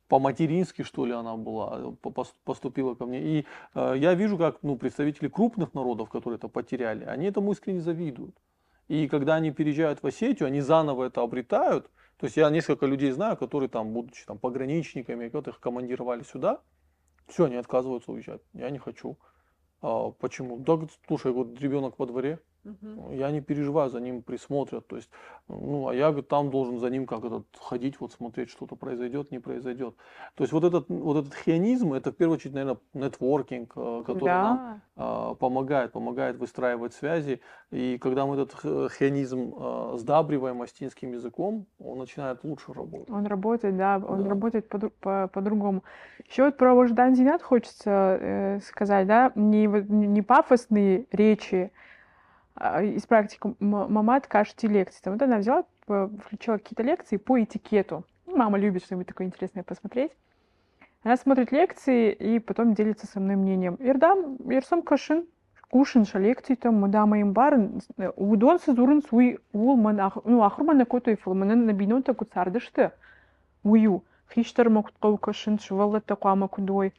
[0.09, 3.20] по-матерински, что ли, она была, пос- поступила ко мне.
[3.22, 7.80] И э, я вижу, как ну, представители крупных народов, которые это потеряли, они этому искренне
[7.80, 8.34] завидуют.
[8.88, 11.90] И когда они переезжают в Осетию, они заново это обретают.
[12.16, 16.61] То есть я несколько людей знаю, которые там, будучи там пограничниками, их командировали сюда,
[17.28, 18.40] все, они отказываются уезжать.
[18.54, 19.18] Я не хочу.
[19.82, 20.59] А, почему?
[20.59, 22.40] Да, слушай, вот ребенок во дворе,
[23.11, 24.86] я не переживаю, за ним присмотрят.
[24.86, 25.11] То есть,
[25.48, 29.30] ну, а я говорит, там должен за ним как этот ходить, вот смотреть, что-то произойдет,
[29.30, 29.94] не произойдет.
[30.34, 34.24] То есть вот этот, вот этот хионизм, это в первую очередь, наверное, нетворкинг, э, который
[34.28, 34.80] нам Да.
[34.96, 37.40] а, помогает, помогает выстраивать связи.
[37.70, 38.54] И когда мы этот
[38.92, 43.11] хионизм а, сдабриваем астинским языком, он начинает лучше работать.
[43.11, 44.28] Он работает, да, он Да.
[44.28, 45.84] работает по- по- по-другому.
[46.28, 51.70] Еще вот про Вождан Зинат хочется э, сказать, да, не, не пафосные речи
[52.82, 55.00] из практики М- Мамат кажется лекции.
[55.02, 58.04] Там вот она взяла, включила какие-то лекции по этикету.
[58.26, 60.12] Ну, Мама любит что-нибудь такое интересное посмотреть.
[61.02, 63.76] Она смотрит лекции и потом делится со мной мнением.
[63.78, 65.26] Ирдам, Ирсом Кашин,
[65.70, 67.80] кушинша лекции там, мадама им барын,
[68.16, 72.90] удон сызурын суй ул ман, ах- ну, ахрман акото ифыл, манын набинон таку цардышты.
[73.62, 74.04] Ую,
[74.34, 76.92] хиштар мокутқау кашин, швалла тақуама кудой.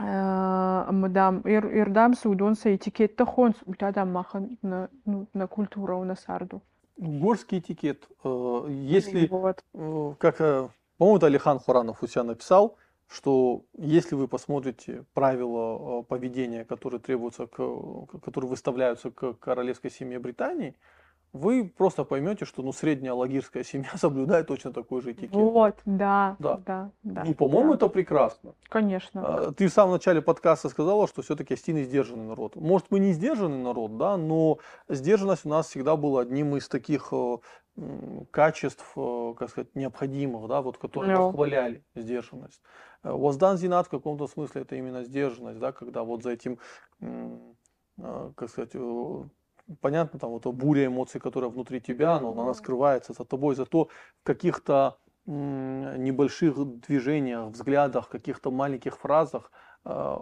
[0.00, 6.24] Мадам, ир, ирдам судон са этикетта хон, утадам махан на, ну, на культура у нас
[6.26, 6.62] арду.
[6.96, 8.08] Горский этикет.
[8.24, 9.62] э, Если Вот.
[9.74, 12.76] Э, как, э, по-моему, это Алихан Хуранов у себя написал,
[13.08, 20.74] что если вы посмотрите правила поведения, которые требуются, к- которые выставляются к королевской семье Британии,
[21.32, 25.30] вы просто поймете, что ну, средняя лагирская семья соблюдает точно такой же этикет.
[25.32, 26.60] Вот, да, Да.
[26.66, 27.22] да, да.
[27.22, 27.76] И, по-моему, да.
[27.76, 28.54] это прекрасно.
[28.68, 29.22] Конечно.
[29.24, 32.56] А, Ты в самом начале подкаста сказала, что все-таки Астины сдержанный народ.
[32.56, 34.58] Может, мы не сдержанный народ, да, но
[34.88, 37.38] сдержанность у нас всегда была одним из таких э,
[38.30, 41.28] качеств, э, как сказать, необходимых, да, вот, которые Ну.
[41.28, 42.60] восхваляли сдержанность.
[43.04, 46.58] Э, Воздан Зинат в каком-то смысле это именно сдержанность, да, когда вот за этим,
[47.98, 48.74] как сказать,
[49.80, 53.88] понятно, там вот буря эмоций, которая внутри тебя, но она скрывается за тобой, зато
[54.20, 59.52] в каких-то небольших движениях, взглядах, каких-то маленьких фразах
[59.84, 60.16] э,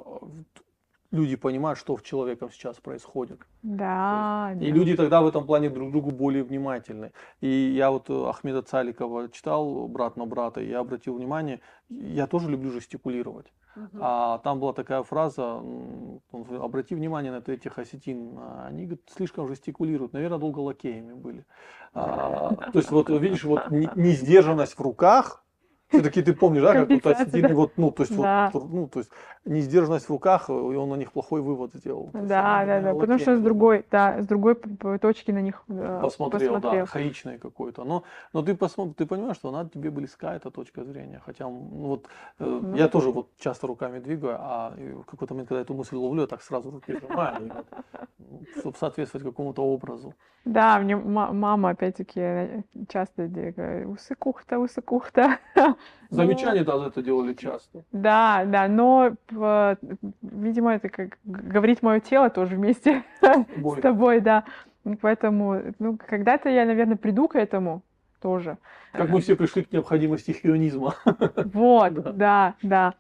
[1.11, 3.41] люди понимают, что с человеком сейчас происходит.
[3.63, 4.67] Да, И да.
[4.67, 7.13] люди тогда в этом плане друг другу более внимательны.
[7.41, 12.27] И я вот э, Ахмеда Цаликова читал «Брат на брата», и я обратил внимание, я
[12.27, 13.47] тоже люблю жестикулировать.
[14.01, 15.62] А там была такая фраза,
[16.33, 21.45] обрати внимание на этих осетин, они слишком жестикулируют, наверное, долго лакеями были.
[21.95, 25.45] А, то есть вот видишь, вот не- несдержанность в руках,
[25.89, 27.49] все-таки ты помнишь, да, как вот да.
[27.55, 28.51] вот, ну, то есть Да.
[28.53, 29.11] вот, ну, то есть
[29.45, 32.11] несдержанность в руках, и он на них плохой вывод сделал.
[32.12, 32.66] То есть Да, да, да.
[32.66, 34.55] наверное, Потому что с другой, да, с другой
[35.01, 36.82] точки на них э, посмотрел, да, посмотрел.
[36.82, 37.84] архаичное какое-то.
[37.84, 41.22] Но, но ты, посмотри, ты понимаешь, что она тебе близка, эта точка зрения.
[41.24, 42.07] Хотя, ну, вот,
[42.39, 42.76] э, Ну.
[42.76, 46.26] я тоже вот часто руками двигаю, а в какой-то момент, когда эту мысль ловлю, я
[46.26, 47.53] так сразу руки сжимаю,
[48.61, 50.14] чтобы соответствовать какому-то образу.
[50.45, 55.39] Да, мне ма- мама опять-таки э, часто говорит, усы кухта, усы кухта.
[56.11, 57.85] Замечания даже это делали часто.
[57.93, 59.76] Да, да, но, п-
[60.22, 63.81] видимо, это как г- говорит мое тело тоже вместе с Бой.
[63.81, 64.45] тобой, да.
[65.03, 67.83] Поэтому, ну, когда-то я, наверное, приду к этому
[68.22, 68.57] тоже.
[68.93, 70.95] Как мы все пришли к необходимости хионизма.
[71.53, 72.55] Вот, Да.
[72.62, 72.95] да.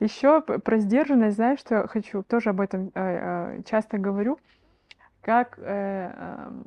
[0.00, 4.38] Еще про сдержанность, знаешь, что я хочу, тоже об этом э, э, часто говорю,
[5.20, 6.12] как э,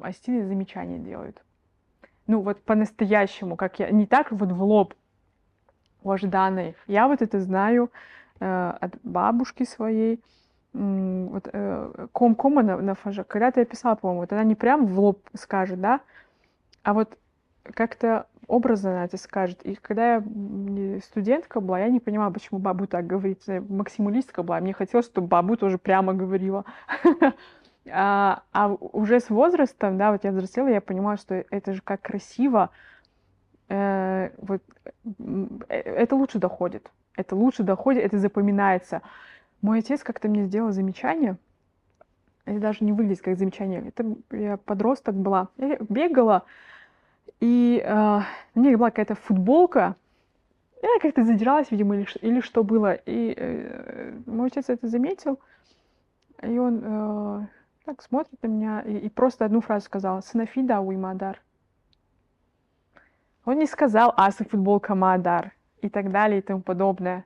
[0.08, 1.44] э, замечания делают.
[2.28, 4.94] Ну, вот по-настоящему, как я, не так вот в лоб
[6.12, 6.74] у.
[6.88, 7.92] Я вот это знаю
[8.40, 10.22] э, от бабушки своей.
[10.74, 13.24] Вот э, ком-кома на, на фаже.
[13.24, 16.02] Когда-то я писала, по-моему, вот она не прям в лоб скажет, да,
[16.84, 17.18] а вот
[17.74, 19.62] как-то образно она это скажет.
[19.64, 20.24] И когда я
[21.02, 23.42] студентка была, я не понимала, почему бабу так говорит.
[23.48, 26.66] Я максималистка была, мне хотелось, чтобы бабу тоже прямо говорила.
[27.88, 32.02] А, а уже с возрастом, да, вот я взрослела, я понимала, что это же как
[32.02, 32.72] красиво.
[33.70, 34.62] Э, вот
[35.70, 36.92] э, это лучше доходит.
[37.16, 39.02] Это лучше доходит, это запоминается.
[39.62, 41.38] Мой отец как-то мне сделал замечание.
[42.46, 43.88] Это даже не выглядит как замечание.
[43.88, 45.50] Это я подросток была.
[45.58, 46.44] Я бегала,
[47.40, 49.96] и э, на мне была какая-то футболка.
[50.82, 52.94] Я как-то задиралась, видимо, или, или что было.
[52.94, 55.40] И э, мой отец это заметил.
[56.44, 57.48] И он э,
[57.86, 60.22] так смотрит на меня и, и просто одну фразу сказал.
[60.22, 61.42] Сынофида уймадар.
[63.46, 67.26] Он не сказал асы футболка мадар и так далее и тому подобное.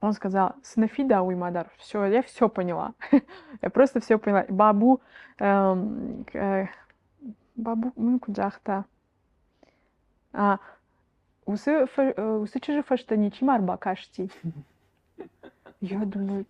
[0.00, 1.68] Он сказал, снафида уймадар.
[1.76, 2.94] Все, я все поняла.
[3.62, 4.46] я просто все поняла.
[4.48, 5.00] Бабу,
[5.38, 6.68] эм, э,
[7.56, 8.86] бабу, мы куджахта.
[10.32, 10.58] А,
[11.44, 14.30] усы, э, усы чижи фаштани, чимар бакашти.
[15.80, 16.46] Я думаю,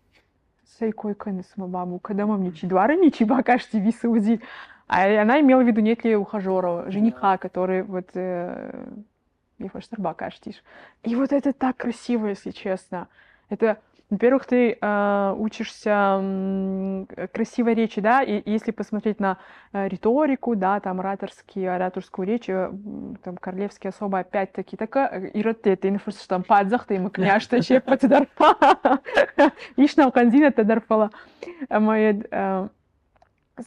[0.78, 4.40] Сейкой кайнысыма бабу, когда мы мне чидвары не чибакашти висауди.
[4.92, 8.88] А она имела в виду нет ли ухажера, жениха, который вот э,
[9.96, 10.64] бакаштиш.
[11.04, 13.06] И вот это так красиво, если честно.
[13.50, 13.78] Это
[14.10, 19.38] во-первых, ты э, учишься э, красивой речи, да, и если посмотреть на
[19.72, 22.72] э, риторику, да, там ораторские, ораторскую речь, э,
[23.22, 28.56] там королевские особо опять-таки така иротте, инфос там падзах, ты макняшта чепа тадарфа,
[29.76, 31.12] ишнау канзина тадарфала,
[31.68, 32.68] моя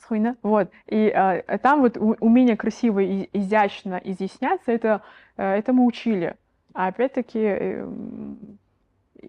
[0.01, 0.37] Схуйна.
[0.41, 0.69] Вот.
[0.87, 5.01] И э, там вот умение красиво и изящно изъясняться, это,
[5.37, 6.35] э, это мы учили.
[6.73, 7.87] А опять-таки э,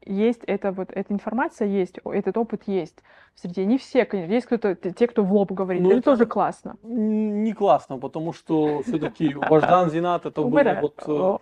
[0.07, 2.97] есть это вот, эта информация есть, этот опыт есть.
[3.35, 6.77] Среди не все, конечно, есть кто-то, те, кто в лоб говорит, ну, это тоже классно.
[6.83, 11.39] Не классно, потому что все-таки Важдан Зинат это было вот э, э,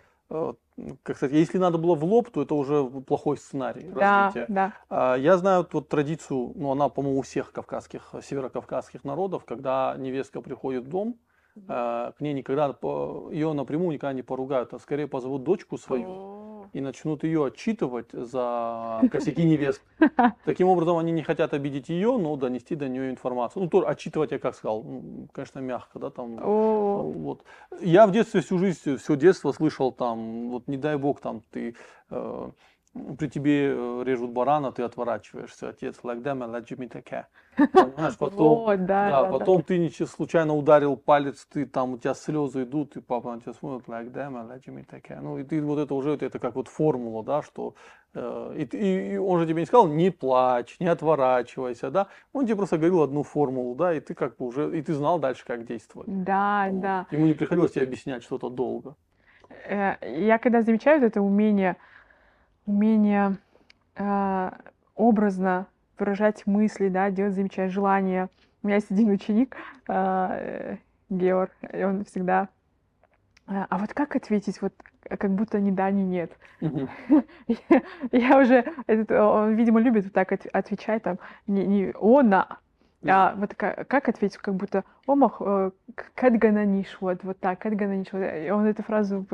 [1.03, 4.47] как сказать, если надо было в лоб, то это уже плохой сценарий да, развития.
[4.49, 4.75] Да.
[4.89, 10.41] А, я знаю вот традицию, ну она, по-моему, у всех кавказских, северокавказских народов, когда невестка
[10.41, 12.75] приходит в дом, э, к ней никогда,
[13.31, 16.43] ее напрямую никогда не поругают, а скорее позовут дочку свою
[16.73, 19.83] и начнут ее отчитывать за косяки невест.
[20.45, 23.65] Таким образом, они не хотят обидеть ее, но донести до нее информацию.
[23.65, 26.37] Ну, то отчитывать, я как сказал, ну, конечно, мягко, да, там.
[26.37, 27.45] Вот.
[27.81, 31.77] Я в детстве всю жизнь, все детство слышал там, вот не дай бог, там ты
[32.11, 32.51] э,
[33.19, 36.89] при тебе э, режут барана, ты отворачиваешься, отец, like them, like Jimmy
[37.73, 39.65] Понимаешь, потом, вот, да, да, да, потом да.
[39.69, 43.55] ты ничего случайно ударил палец, ты там, у тебя слезы идут, и папа на тебя
[43.55, 47.25] смотрит, like them, like Jimmy Ну, и ты вот это уже, это как вот формула,
[47.25, 47.75] да, что,
[48.15, 52.45] э, и, и, и он же тебе не сказал, не плачь, не отворачивайся, да, он
[52.45, 55.45] тебе просто говорил одну формулу, да, и ты как бы уже, и ты знал дальше,
[55.47, 56.09] как действовать.
[56.25, 56.81] Да, вот.
[56.81, 57.07] да.
[57.11, 58.97] Ему не приходилось тебе объяснять что-то долго.
[59.67, 61.77] Э, я когда замечаю это умение
[62.67, 63.37] умение
[63.97, 64.51] э,
[64.95, 65.67] образно
[65.99, 68.29] выражать мысли, да, делать замечать желания.
[68.63, 69.57] У меня есть один ученик,
[69.89, 70.77] э,
[71.11, 72.49] Георг, и он всегда...
[73.47, 74.73] «А, а вот как ответить, вот
[75.09, 76.33] как будто ни да, ни нет?
[78.13, 78.65] Я уже...
[78.87, 82.59] Он, видимо, любит вот так отвечать, там, не, не о, на,
[83.05, 85.71] а вот как, как ответить, как будто омах э,
[86.15, 88.13] кэдгананиш, вот, вот так, кэдгананиш.
[88.13, 88.21] Вот.
[88.23, 89.27] И он эту фразу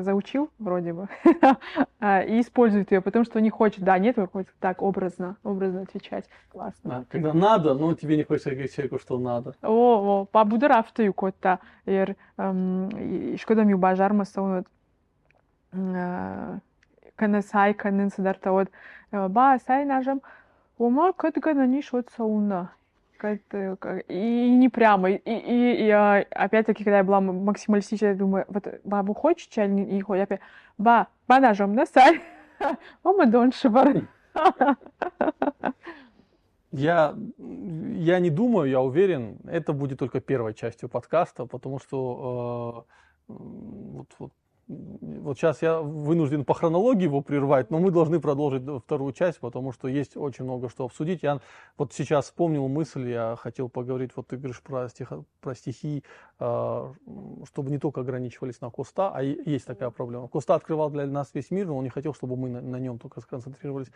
[0.00, 1.08] заучил вроде бы
[2.00, 5.82] а, и использует ее, потому что не хочет, да, нет, он хочет так образно, образно
[5.82, 6.28] отвечать.
[6.50, 6.90] Классно.
[6.90, 9.54] Да, когда надо, но тебе не хочется говорить человеку, что надо.
[9.62, 14.64] О, о, по будырафтаю котта, ер, шкода ми бажармаса, он
[17.16, 18.68] каны сай, каны садарта, вот,
[19.10, 20.20] ба, сай нажам,
[20.76, 22.72] ома кэдгананиш вот сауна
[23.16, 23.76] как-то
[24.08, 25.10] и не прямо.
[25.10, 30.00] И, и, и опять-таки, когда я была максималистичной, я думаю, вот бабу хочет чай не
[30.00, 30.40] хочет, опять,
[30.78, 32.20] ба, ба ножом на саль,
[33.02, 33.70] ома дольше
[36.72, 37.14] Я,
[37.94, 42.86] я не думаю, я уверен, это будет только первой частью подкаста, потому что
[43.28, 44.32] э, вот, вот
[44.68, 49.70] вот сейчас я вынужден по хронологии его прервать, но мы должны продолжить вторую часть, потому
[49.72, 51.22] что есть очень много что обсудить.
[51.22, 51.40] Я
[51.78, 56.02] вот сейчас вспомнил мысль, я хотел поговорить, вот ты говоришь про, стих, про стихи,
[56.40, 56.94] э,
[57.44, 60.26] чтобы не только ограничивались на Коста, а есть такая проблема.
[60.26, 62.98] Коста открывал для нас весь мир, но он не хотел, чтобы мы на, на нем
[62.98, 63.88] только сконцентрировались.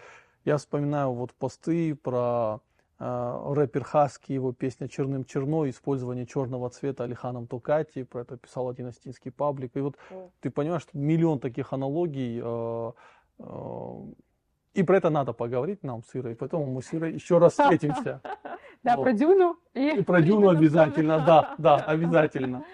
[0.44, 2.60] Я вспоминаю вот посты про
[3.01, 8.88] рэпер Хаски, его песня «Черным черно», использование черного цвета Алиханом Токати, про это писал один
[8.88, 9.74] астинский паблик.
[9.74, 10.30] И вот mm.
[10.40, 12.92] ты понимаешь, что миллион таких аналогий, э,
[13.38, 13.94] э,
[14.74, 18.20] и про это надо поговорить нам с Ирой, поэтому мы с Ирой еще раз встретимся.
[18.82, 19.59] Да, про Дюну.
[19.74, 22.64] И про Дюну обязательно, да, да, обязательно.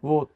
[0.00, 0.30] Вот.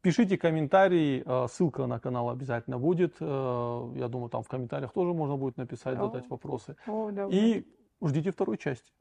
[0.00, 3.20] Пишите комментарии, ссылка на канал обязательно будет.
[3.20, 6.74] Я думаю, там в комментариях тоже можно будет написать, задать вопросы.
[7.30, 7.66] И
[8.02, 8.92] Ждите вторую часть.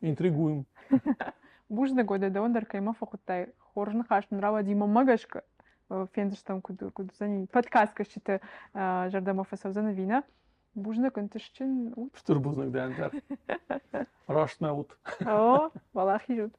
[0.00, 0.66] Интригуем.
[1.68, 3.48] Бужны года да ондар кайма факуттай.
[3.72, 5.44] Хоржны хаш нрава дима магашка.
[5.88, 7.46] Фендерштам куду куду за ней.
[7.46, 8.40] Подкаст кашчыты
[8.74, 10.22] жардама фасавзана вина.
[10.74, 11.94] Бужны контышчын.
[12.14, 13.12] Штурбузнак да андар.
[14.26, 14.98] Рашна ут.
[15.24, 16.54] О, валахи жут.